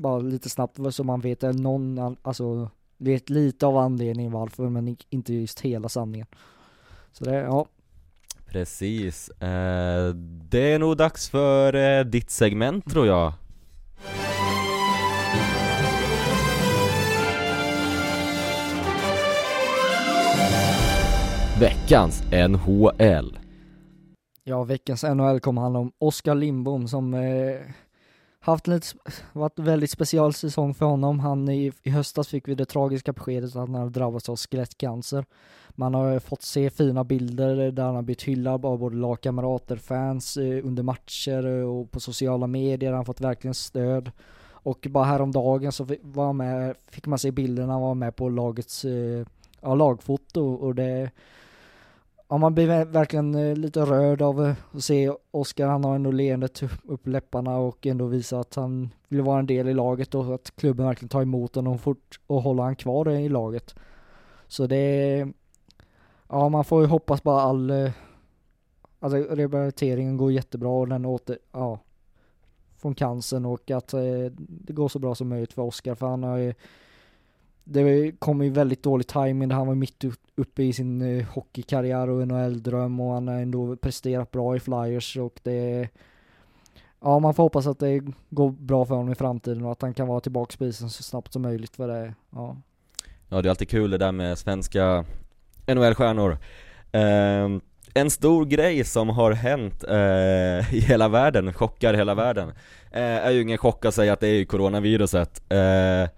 [0.00, 5.34] bara lite snabbt så man vet någon, alltså vet lite av anledningen varför men inte
[5.34, 6.26] just hela sanningen.
[7.12, 7.66] Så det, ja,
[8.46, 10.14] Precis, eh,
[10.50, 13.32] det är nog dags för eh, ditt segment tror jag.
[21.60, 23.38] Veckans NHL
[24.50, 27.60] ja veckans NHL kommer handla om Oskar Lindbom som eh,
[28.40, 28.86] haft en lite,
[29.32, 31.20] varit en väldigt speciell säsong för honom.
[31.20, 35.24] Han i, i höstas fick vi det tragiska beskedet att han hade drabbats av skelettcancer.
[35.68, 40.36] Man har fått se fina bilder där han har blivit hyllad av både lagkamrater, fans
[40.36, 42.90] eh, under matcher eh, och på sociala medier.
[42.90, 44.10] Han har fått verkligen stöd.
[44.62, 48.84] Och bara häromdagen så var med, fick man se bilderna, han var med på lagets
[48.84, 49.26] eh,
[49.60, 51.10] ja, lagfoto och det
[52.32, 56.10] Ja man blir verkligen eh, lite rörd av eh, att se Oskar, han har ändå
[56.10, 60.34] leendet upp- läpparna och ändå visar att han vill vara en del i laget och
[60.34, 63.74] att klubben verkligen tar emot honom fort och håller han kvar i laget.
[64.46, 65.32] Så det är,
[66.28, 67.90] ja man får ju hoppas bara all, eh,
[69.00, 71.78] alltså rehabiliteringen går jättebra och den åter, ja,
[72.76, 73.88] från cancern och att
[74.38, 76.54] det går så bra som möjligt för Oskar för han har ju
[77.72, 80.04] det kom ju väldigt dålig timing, han var mitt
[80.36, 85.16] uppe i sin eh, hockeykarriär och NHL-dröm och han har ändå presterat bra i Flyers
[85.16, 85.88] och det
[87.02, 89.94] Ja man får hoppas att det går bra för honom i framtiden och att han
[89.94, 92.56] kan vara tillbaka på isen så snabbt som möjligt för det, ja.
[93.28, 95.04] Ja det är alltid kul det där med svenska
[95.66, 96.38] NHL-stjärnor
[96.92, 97.48] Eh,
[97.94, 102.48] En stor grej som har hänt eh, i hela världen, chockar hela världen
[102.90, 105.42] eh, Är ju ingen chock att säga att det är ju coronaviruset.
[105.48, 106.08] Eh,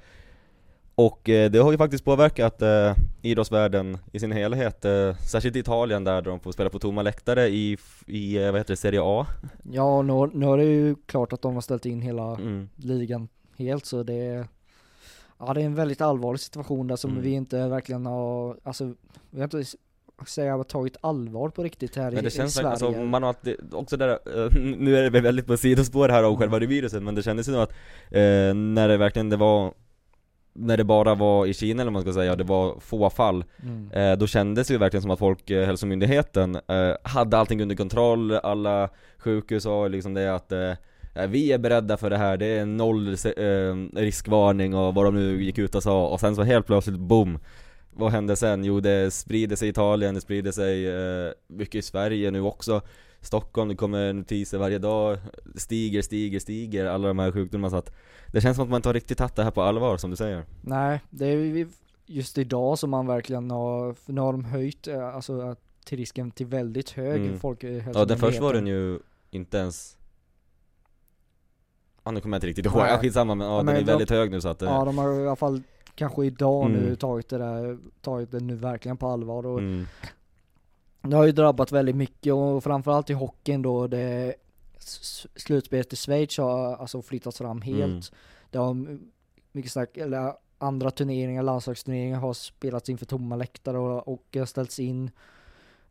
[1.06, 5.58] och eh, det har ju faktiskt påverkat eh, idrottsvärlden i sin helhet, eh, särskilt i
[5.58, 9.00] Italien där de får spela på tomma läktare i, i eh, vad heter det, Serie
[9.02, 9.26] A.
[9.72, 12.68] Ja, nu, nu är det ju klart att de har ställt in hela Mm.
[12.76, 13.28] ligan
[13.58, 14.46] helt så det är
[15.38, 17.22] Ja det är en väldigt allvarlig situation där som Mm.
[17.22, 18.84] vi inte verkligen har, alltså
[19.30, 19.64] vi har inte
[20.26, 22.68] säga tagit allvar på riktigt här Men i, det i känns Sverige.
[22.68, 26.08] verkligen, alltså, man har alltid, också där, eh, nu är det väl väldigt på sidospår
[26.08, 27.70] här om själva det viruset, men det kändes ju att
[28.10, 29.72] eh, när det verkligen det var
[30.54, 33.44] när det bara var i Kina eller vad man ska säga, det var få fall
[33.62, 33.90] Mm.
[33.92, 38.88] eh, Då kändes det ju verkligen som att Folkhälsomyndigheten eh, hade allting under kontroll, alla
[39.18, 40.70] sjukhus sa liksom det att eh,
[41.14, 45.14] eh, vi är beredda för det här, det är noll eh, riskvarning och vad de
[45.14, 46.06] nu gick ut och sa.
[46.06, 47.38] Och sen så helt plötsligt boom.
[47.94, 48.64] Vad hände sen?
[48.64, 52.80] Jo det sprider sig i Italien, det sprider sig eh, mycket i Sverige nu också
[53.22, 55.18] Stockholm, det kommer notiser varje dag,
[55.56, 57.92] stiger, stiger, stiger, alla de här sjukdomarna så att
[58.26, 60.16] Det känns som att man inte har riktigt tagit det här på allvar som du
[60.16, 61.68] säger Nej, det är ju
[62.06, 66.30] just idag som man verkligen har, nu har de höjt eh, alltså att- till risken
[66.30, 67.38] till väldigt hög Mm.
[67.38, 68.00] folkhälsomyndigheten.
[68.00, 68.98] Ja den först var den ju
[69.30, 69.96] inte ens
[72.04, 73.80] Ja nu kommer jag inte riktigt ihåg, ja, skitsamma men ja, Ja, den men är
[73.80, 75.62] de- väldigt hög nu så att eh, Ja de har i alla fall
[75.94, 76.96] kanske idag nu Mm.
[76.96, 79.86] tagit det där, tagit det nu verkligen på allvar och mm,
[81.02, 84.34] Det har ju drabbat väldigt mycket och framförallt i hockeyn då det
[85.36, 87.82] Slutspelet i Schweiz har alltså flyttats fram helt.
[87.84, 88.02] Mm.
[88.50, 88.98] Det har
[89.52, 95.10] mycket snack, eller andra turneringar, landslagsturneringar har spelats inför tomma läktare och, och ställts in.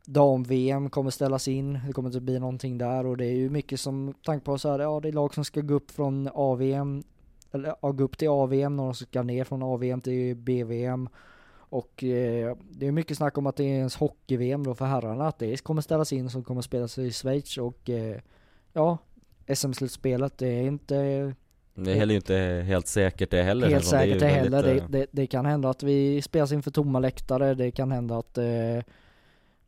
[0.04, 3.80] Dam-VM kommer ställas in, det kommer inte bli någonting där och det är ju mycket
[3.80, 7.02] som, tanke på så här, ja det är lag som ska gå upp från AVM,
[7.52, 11.08] eller ja, gå upp till AVM, några som ska ner från AVM till BVM.
[11.72, 15.28] Och eh, det är mycket snack om att det är ens hockey-VM då för herrarna,
[15.28, 18.20] att det kommer ställas in som kommer spelas i Schweiz och eh,
[18.72, 18.98] ja,
[19.54, 20.94] SM-slutspelet, det är inte
[21.74, 24.62] Det är heller inte helt säkert det heller helt ju säkert det heller.
[24.62, 27.92] väldigt, Det, eh, det, det kan hända att vi spelas inför tomma läktare, det kan
[27.92, 28.46] hända att, eh,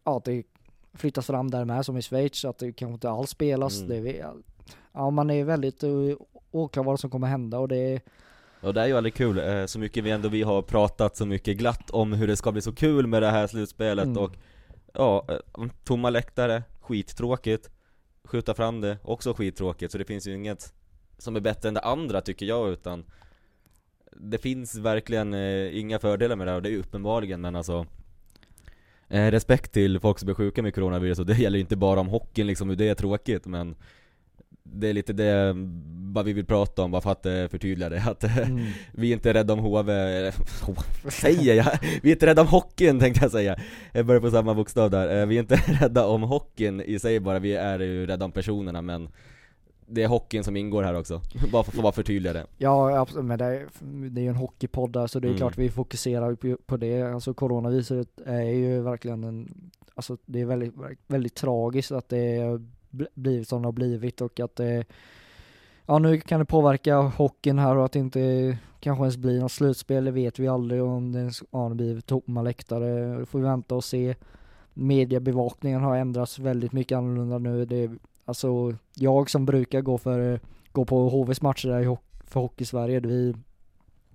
[0.05, 0.43] ja, att det
[0.95, 3.83] flyttas fram där med som i Schweiz, att det kanske inte alls spelas.
[3.83, 4.05] Mm.
[4.05, 4.25] Det,
[4.93, 5.85] ja, man är väldigt
[6.51, 8.01] oklar vad som kommer hända och det
[8.65, 11.27] Och det är ju aldrig kul, eh, så mycket vi ändå vi har pratat så
[11.27, 14.19] mycket glatt om hur det ska bli så kul med det här slutspelet Mm.
[14.19, 14.33] och
[14.95, 17.71] Ja, eh, tomma läktare, skittråkigt
[18.25, 20.73] Skjuta fram det, också skittråkigt, så det finns ju inget
[21.19, 23.05] som är bättre än det andra tycker jag utan
[24.17, 27.57] Det finns verkligen eh, inga fördelar med det här och det är ju uppenbarligen men
[27.57, 27.87] alltså
[29.09, 32.01] eh, Respekt till folk som är sjuka med coronavirus och det gäller ju inte bara
[32.01, 33.77] om hockeyn liksom, hur det är tråkigt men
[34.67, 35.57] Det är lite det
[36.15, 38.67] vad vi vill prata om, bara för att eh, förtydliga det att eh, mm.
[38.93, 40.35] vi är inte rädda om HV, eller
[41.03, 41.79] vad säger jag?
[42.03, 43.57] Vi är inte rädda om hockeyn tänkte jag säga
[43.93, 47.21] Jag börjar på samma bokstav där, Eh, vi är inte rädda om hockeyn i sig
[47.21, 49.09] bara, vi är ju rädda om personerna men
[49.87, 51.21] Det är hockeyn som ingår här också,
[51.53, 53.67] bara för att bara förtydliga det Ja, absolut, men det är,
[54.11, 55.39] det är ju en hockeypodd där så det är Mm.
[55.39, 57.03] klart vi fokuserar på, på det.
[57.03, 60.75] Alltså coronaviruset är ju verkligen en, alltså det är väldigt,
[61.07, 62.69] väldigt tragiskt att det bl-
[63.14, 64.84] blivit som det har blivit och att det,
[65.86, 69.53] ja nu kan det påverka hockeyn här och att det inte kanske ens blir något
[69.53, 73.38] slutspel, det vet vi aldrig om det, ens- ja, det blir tomma läktare, det får
[73.38, 74.14] vi vänta och se.
[74.74, 77.90] Mediebevakningen har ändrats väldigt mycket annorlunda nu, det,
[78.24, 80.40] alltså jag som brukar gå för
[80.72, 83.01] gå på HVs matcher där i för Hockey-Sverige.
[83.01, 83.34] Vi,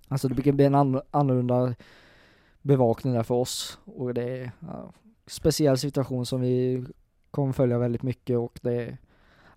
[0.08, 0.76] alltså det brukar bli en
[1.12, 1.76] annorlunda
[2.62, 4.94] bevakning där för oss och det är ja,
[5.28, 6.86] speciell situation som vi
[7.32, 8.98] kommer följa väldigt mycket och det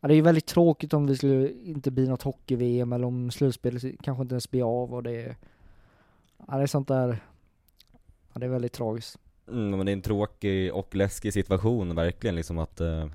[0.00, 3.30] Ja, det är ju väldigt tråkigt om det skulle inte bli något hockey-VM eller om
[3.30, 5.36] slutspelet kanske inte ens blir av och det är
[6.48, 7.18] Ja det är sånt där
[8.32, 9.18] Ja det är väldigt tragiskt.
[9.48, 13.06] Mm, men det är en tråkig och läskig situation verkligen liksom att eh,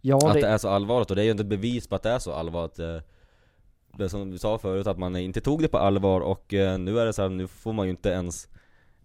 [0.00, 2.02] Ja Att det, det är så allvarligt och det är ju inte bevis på att
[2.02, 2.98] det är så allvarligt eh,
[3.96, 6.98] Det som du sa förut, att man inte tog det på allvar och eh, nu
[6.98, 8.48] är det så här, nu får man ju inte ens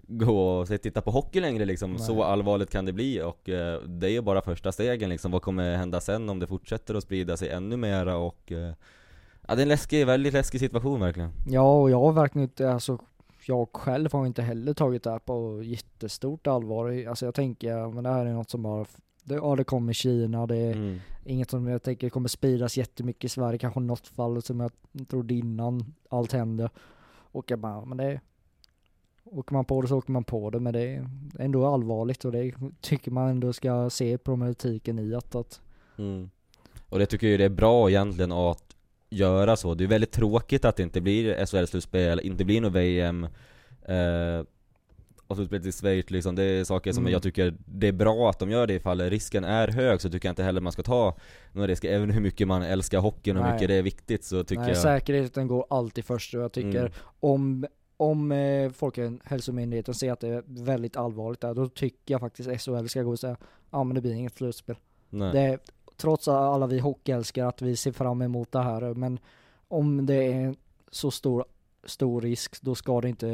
[0.08, 2.00] gå och se- titta på hockey längre liksom, Nej.
[2.00, 5.42] så allvarligt kan det bli och eh, det är ju bara första stegen liksom, vad
[5.42, 8.74] kommer hända sen om det fortsätter att sprida sig ännu mera och eh,
[9.48, 12.72] Ja det är en läskig, väldigt läskig situation verkligen Ja, och jag har verkligen inte,
[12.72, 13.00] alltså
[13.48, 17.08] jag själv har inte heller tagit det här på jättestort allvar.
[17.08, 18.86] Alltså jag tänker, men det här är något som bara,
[19.24, 21.00] det, ja det kommer Kina, det är mm.
[21.26, 24.72] inget som jag tänker kommer spridas jättemycket i Sverige, kanske något fall som jag
[25.08, 26.70] trodde innan allt hände.
[27.32, 28.20] Och jag bara, men det
[29.32, 31.10] Åker man på det så åker man på det, men det är
[31.40, 35.62] ändå allvarligt och det tycker man ändå ska se problematiken i att, att
[35.98, 36.30] Mm.
[36.90, 38.76] Och det tycker jag det är bra egentligen att
[39.10, 39.74] göra så.
[39.74, 43.24] Det är väldigt tråkigt att det inte blir SHL-slutspel, inte blir något VM
[43.86, 44.44] eh,
[45.28, 46.36] och slutspelet i Schweiz liksom.
[46.36, 47.14] Det är saker som Mm.
[47.14, 50.28] jag tycker det är bra att de gör det ifall risken är hög så tycker
[50.28, 51.16] jag inte heller man ska ta
[51.52, 51.92] några risker.
[51.94, 54.70] Även hur mycket man älskar hockeyn och hur mycket det är viktigt så tycker nej,
[54.70, 56.92] jag säkerheten går alltid först och jag tycker Mm.
[57.20, 57.66] om
[57.98, 62.88] om eh, Folkhälsomyndigheten säger att det är väldigt allvarligt där, då tycker jag faktiskt SHL
[62.88, 63.38] ska gå och säga
[63.72, 64.76] ja men det blir inget slutspel.
[65.10, 65.32] Nej.
[65.32, 65.60] Det,
[65.98, 69.20] trots alla vi hockeyälskare att vi ser fram emot det här, men
[69.68, 70.56] om det är
[70.92, 71.46] så stor,
[71.84, 73.28] stor risk, då ska det inte,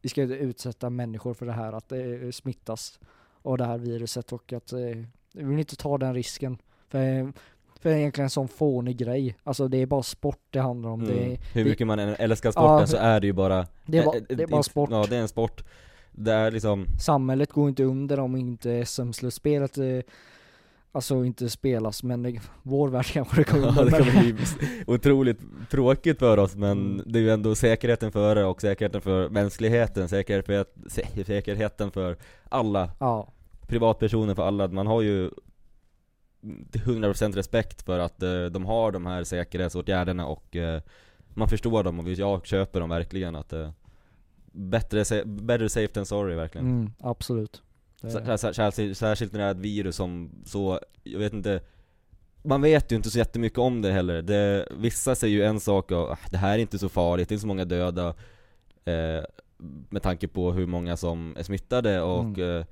[0.00, 3.00] vi ska inte utsätta människor för det här, att det smittas
[3.42, 4.78] av det här viruset och att eh,
[5.32, 6.58] vi vill inte ta den risken.
[6.88, 7.32] För,
[7.82, 9.36] för det är egentligen en sån fånig grej.
[9.44, 11.00] Alltså det är bara sport det handlar om.
[11.00, 11.14] Mm.
[11.16, 13.98] Det, Hur det- mycket man än älskar sporten Ja, så är det ju bara det
[13.98, 14.90] är bara, eh, det är bara eh, sport.
[14.92, 15.64] Ja det är en sport
[16.12, 19.84] Det är liksom Samhället går inte under om inte SM-slutspelet eh,
[20.94, 24.34] Alltså inte spelas men det, vår värld kanske det går Ja, det kommer bli
[24.86, 25.38] otroligt
[25.70, 27.02] tråkigt för oss men Mm.
[27.06, 32.16] det är ju ändå säkerheten före och säkerheten för mänskligheten, säkerhet för, sä- säkerheten för
[32.48, 33.28] alla, Ja,
[33.66, 35.30] privatpersoner för alla, man har ju
[36.42, 40.82] 100% respekt för att eh, de har de här säkerhetsåtgärderna och eh,
[41.34, 43.70] man förstår dem och jag köper dem verkligen att eh,
[44.52, 46.66] bättre, better safe than sorry verkligen.
[46.66, 47.62] Mm, absolut.
[48.54, 51.60] Särskilt, särskilt när det är ett virus som så, jag vet inte
[52.42, 55.90] Man vet ju inte så jättemycket om det heller, det, vissa säger ju en sak
[55.90, 58.08] och "Ah, det här är inte så farligt, det är inte så många döda
[58.84, 59.24] eh,
[59.90, 62.64] Med tanke på hur många som är smittade och eh,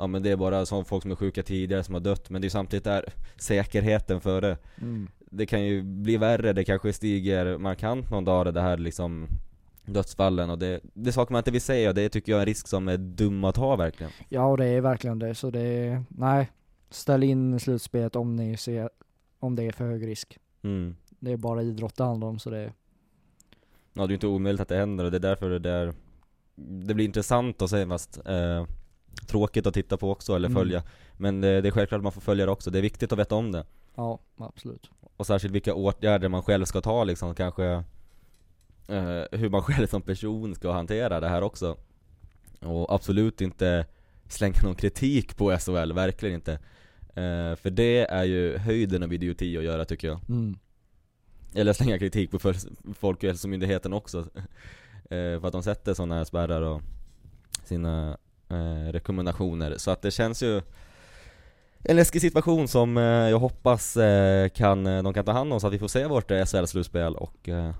[0.00, 2.40] Ja men det är bara som folk som är sjuka tidigare som har dött, men
[2.42, 3.04] det är samtidigt där
[3.36, 5.08] säkerheten före Mm.
[5.32, 9.28] Det kan ju bli värre, det kanske stiger markant någon dag det här liksom
[9.84, 12.42] Dödsfallen och det, det är saker man inte vill säga och det tycker jag är
[12.42, 15.34] en risk som är dum att ha verkligen Ja, och det är verkligen det.
[15.34, 16.50] Så det är, nej.
[16.90, 18.90] Ställ in slutspelet om ni ser,
[19.38, 20.38] om det är för hög risk.
[20.62, 20.96] mm.
[21.18, 22.72] Det är bara idrott det handlar om så det är,
[23.92, 25.94] Ja det är ju inte omöjligt att det händer och det är därför det där
[26.54, 28.64] Det blir intressant att se fast eh,
[29.26, 30.60] Tråkigt att titta på också eller Mm.
[30.60, 30.82] följa.
[31.16, 33.18] Men det, det är självklart att man får följa det också, det är viktigt att
[33.18, 33.64] veta om det.
[33.94, 34.90] Ja absolut.
[35.16, 37.64] Och särskilt vilka åtgärder man själv ska ta liksom, kanske
[38.88, 41.76] eh, Hur man själv som person ska hantera det här också.
[42.60, 43.86] Och absolut inte
[44.28, 46.52] slänga någon kritik på SHL, verkligen inte.
[47.14, 50.20] Eh, För det är ju höjden av idioti att göra tycker jag.
[50.28, 50.58] Mm.
[51.54, 52.38] Eller slänga kritik på
[52.94, 54.24] Folkhälsomyndigheten också.
[55.10, 56.82] Eh, För att de sätter sådana här spärrar och
[57.64, 58.18] sina
[58.50, 60.62] eh, rekommendationer Så att det känns ju
[61.84, 65.60] en läskig situation som eh, jag hoppas eh, kan, eh, de kan ta hand om
[65.60, 67.70] så att vi får se vårt eh, SHL-slutspel och eh,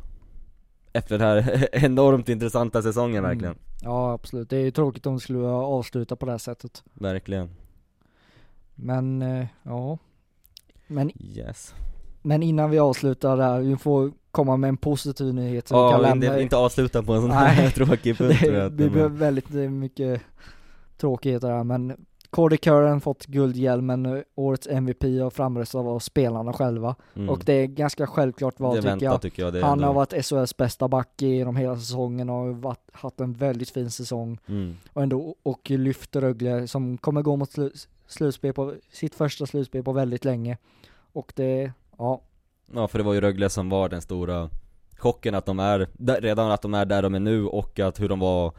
[0.92, 3.62] efter den här enormt intressanta säsongen verkligen, Mm.
[3.82, 4.50] Ja absolut.
[4.50, 6.82] Det är ju tråkigt om det skulle avsluta på det här sättet.
[6.94, 7.50] verkligen
[8.74, 9.24] Men,
[9.62, 9.98] ja.
[10.86, 11.74] Men, Yes
[12.22, 16.00] men innan vi avslutar där, vi får komma med en positiv nyhet så vi kan
[16.02, 17.70] Ja, lämna inte, inte avsluta på en sån här Nej.
[17.74, 20.20] tråkig punkt det, det de- blir väldigt mycket
[21.00, 26.94] tråkigheter här men Cody Curran fått guldhjälmen, årets MVP och framröstad av spelarna själva.
[27.14, 27.28] mm.
[27.30, 29.22] Och det är ganska självklart är tycker jag.
[29.22, 32.88] tycker jag, Han ändå- har varit SHLs bästa back genom hela säsongen och har varit,
[32.92, 34.38] haft en väldigt fin säsong.
[34.46, 34.76] mm.
[34.92, 37.70] Och ändå och lyft Rögle som kommer gå mot slu,
[38.06, 40.58] slutspel på, sitt första slutspel på väldigt länge.
[41.12, 42.20] Och det, ja,
[42.74, 44.48] Ja för det var ju Rögle som var den stora
[44.96, 45.88] chocken att de är,
[46.20, 48.52] redan att de är där de är nu och att hur de var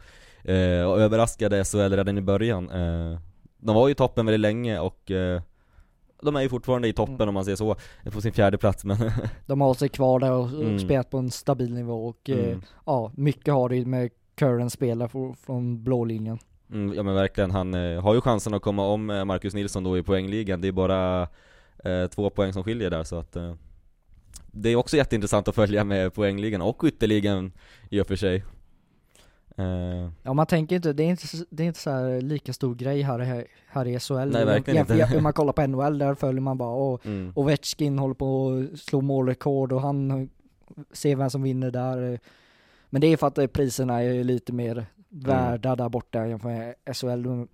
[0.44, 3.18] eh, och överraskade SHL redan i början eh,
[3.58, 5.42] De var ju i toppen väldigt länge och eh,
[6.22, 7.28] de är ju fortfarande i toppen Mm.
[7.28, 7.76] om man säger så,
[8.12, 8.96] på sin fjärde plats men
[9.46, 10.78] de har hållit sig kvar där och, Mm.
[10.78, 12.62] spelat på en stabil nivå och eh, mm.
[12.86, 16.38] ja, mycket har det med Curran spelar från, blå linjen.
[16.70, 19.84] Mm, ja men verkligen, han eh, har ju chansen att komma om eh, Marcus Nilsson
[19.84, 21.28] då i poängligan, det är bara
[22.10, 23.36] två poäng som skiljer där så att
[24.46, 27.52] Det är också jätteintressant att följa med poängligan och skytteligan
[27.90, 28.44] i och för sig
[29.56, 32.74] eh, Ja man tänker inte, det är inte, det är inte så här lika stor
[32.74, 34.14] grej här, här, här i SHL.
[34.14, 35.16] Nej, verkligen Jämför- inte.
[35.16, 37.32] Om man kollar på NHL, där följer man bara, åh, mm.
[37.36, 40.28] Ovechkin håller på att slå målrekord och han
[40.92, 42.20] ser vem som vinner där.
[42.90, 46.74] Men det är för att eh, priserna är lite mer värda där borta jämfört med
[46.96, 47.46] SHL.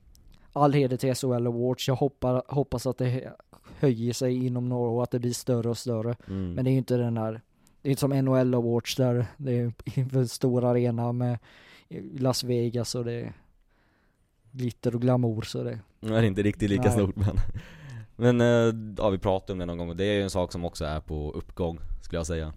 [0.53, 1.89] All heder till SHL Awards.
[1.89, 3.33] Jag hoppas, hoppas att det
[3.79, 6.17] höjer sig inom några år, att det blir större och större.
[6.29, 6.53] Mm.
[6.55, 7.41] Men det är ju inte den där,
[7.83, 11.39] det är inte som NHL Awards där det är inför en stor arena med
[12.19, 13.33] Las Vegas och det är
[14.51, 16.93] glitter och glamour så det, Det är inte riktigt lika Nej.
[16.93, 17.37] stort men
[18.17, 20.53] Men eh, ja vi pratade om det någon gång och det är ju en sak
[20.53, 22.53] som också är på uppgång skulle jag säga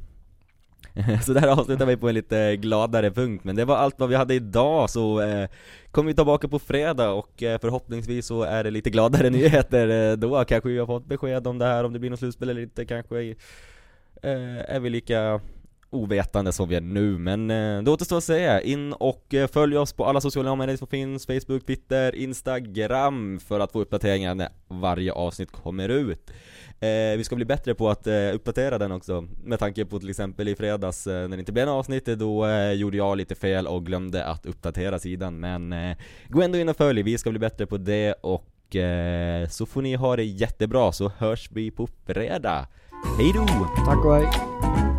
[1.25, 4.15] Så där avslutar vi på en lite gladare punkt men det var allt vad vi
[4.15, 5.49] hade idag så eh,
[5.91, 10.17] kommer vi tillbaka på fredag och eh, förhoppningsvis så är det lite gladare nyheter eh,
[10.17, 12.61] då Kanske vi har fått besked om det här om det blir något slutspel eller
[12.61, 13.21] inte kanske
[14.21, 15.41] eh, är vi lika
[15.91, 18.61] ovetande som vi är nu men eh, det återstår att säga.
[18.61, 23.59] In och eh, följ oss på alla sociala medier som finns, Facebook, Twitter, Instagram för
[23.59, 26.31] att få uppdateringar när varje avsnitt kommer ut.
[26.79, 30.09] Eh, vi ska bli bättre på att eh, uppdatera den också, med tanke på till
[30.09, 33.35] exempel i fredags eh, när det inte blev något avsnitt, då eh, gjorde jag lite
[33.35, 35.39] fel och glömde att uppdatera sidan.
[35.39, 39.47] Men eh, gå ändå in och följ, vi ska bli bättre på det och eh,
[39.47, 42.67] så får ni ha det jättebra så hörs vi på fredag.
[43.17, 43.45] Hej då!
[43.85, 44.90] Tack och hej.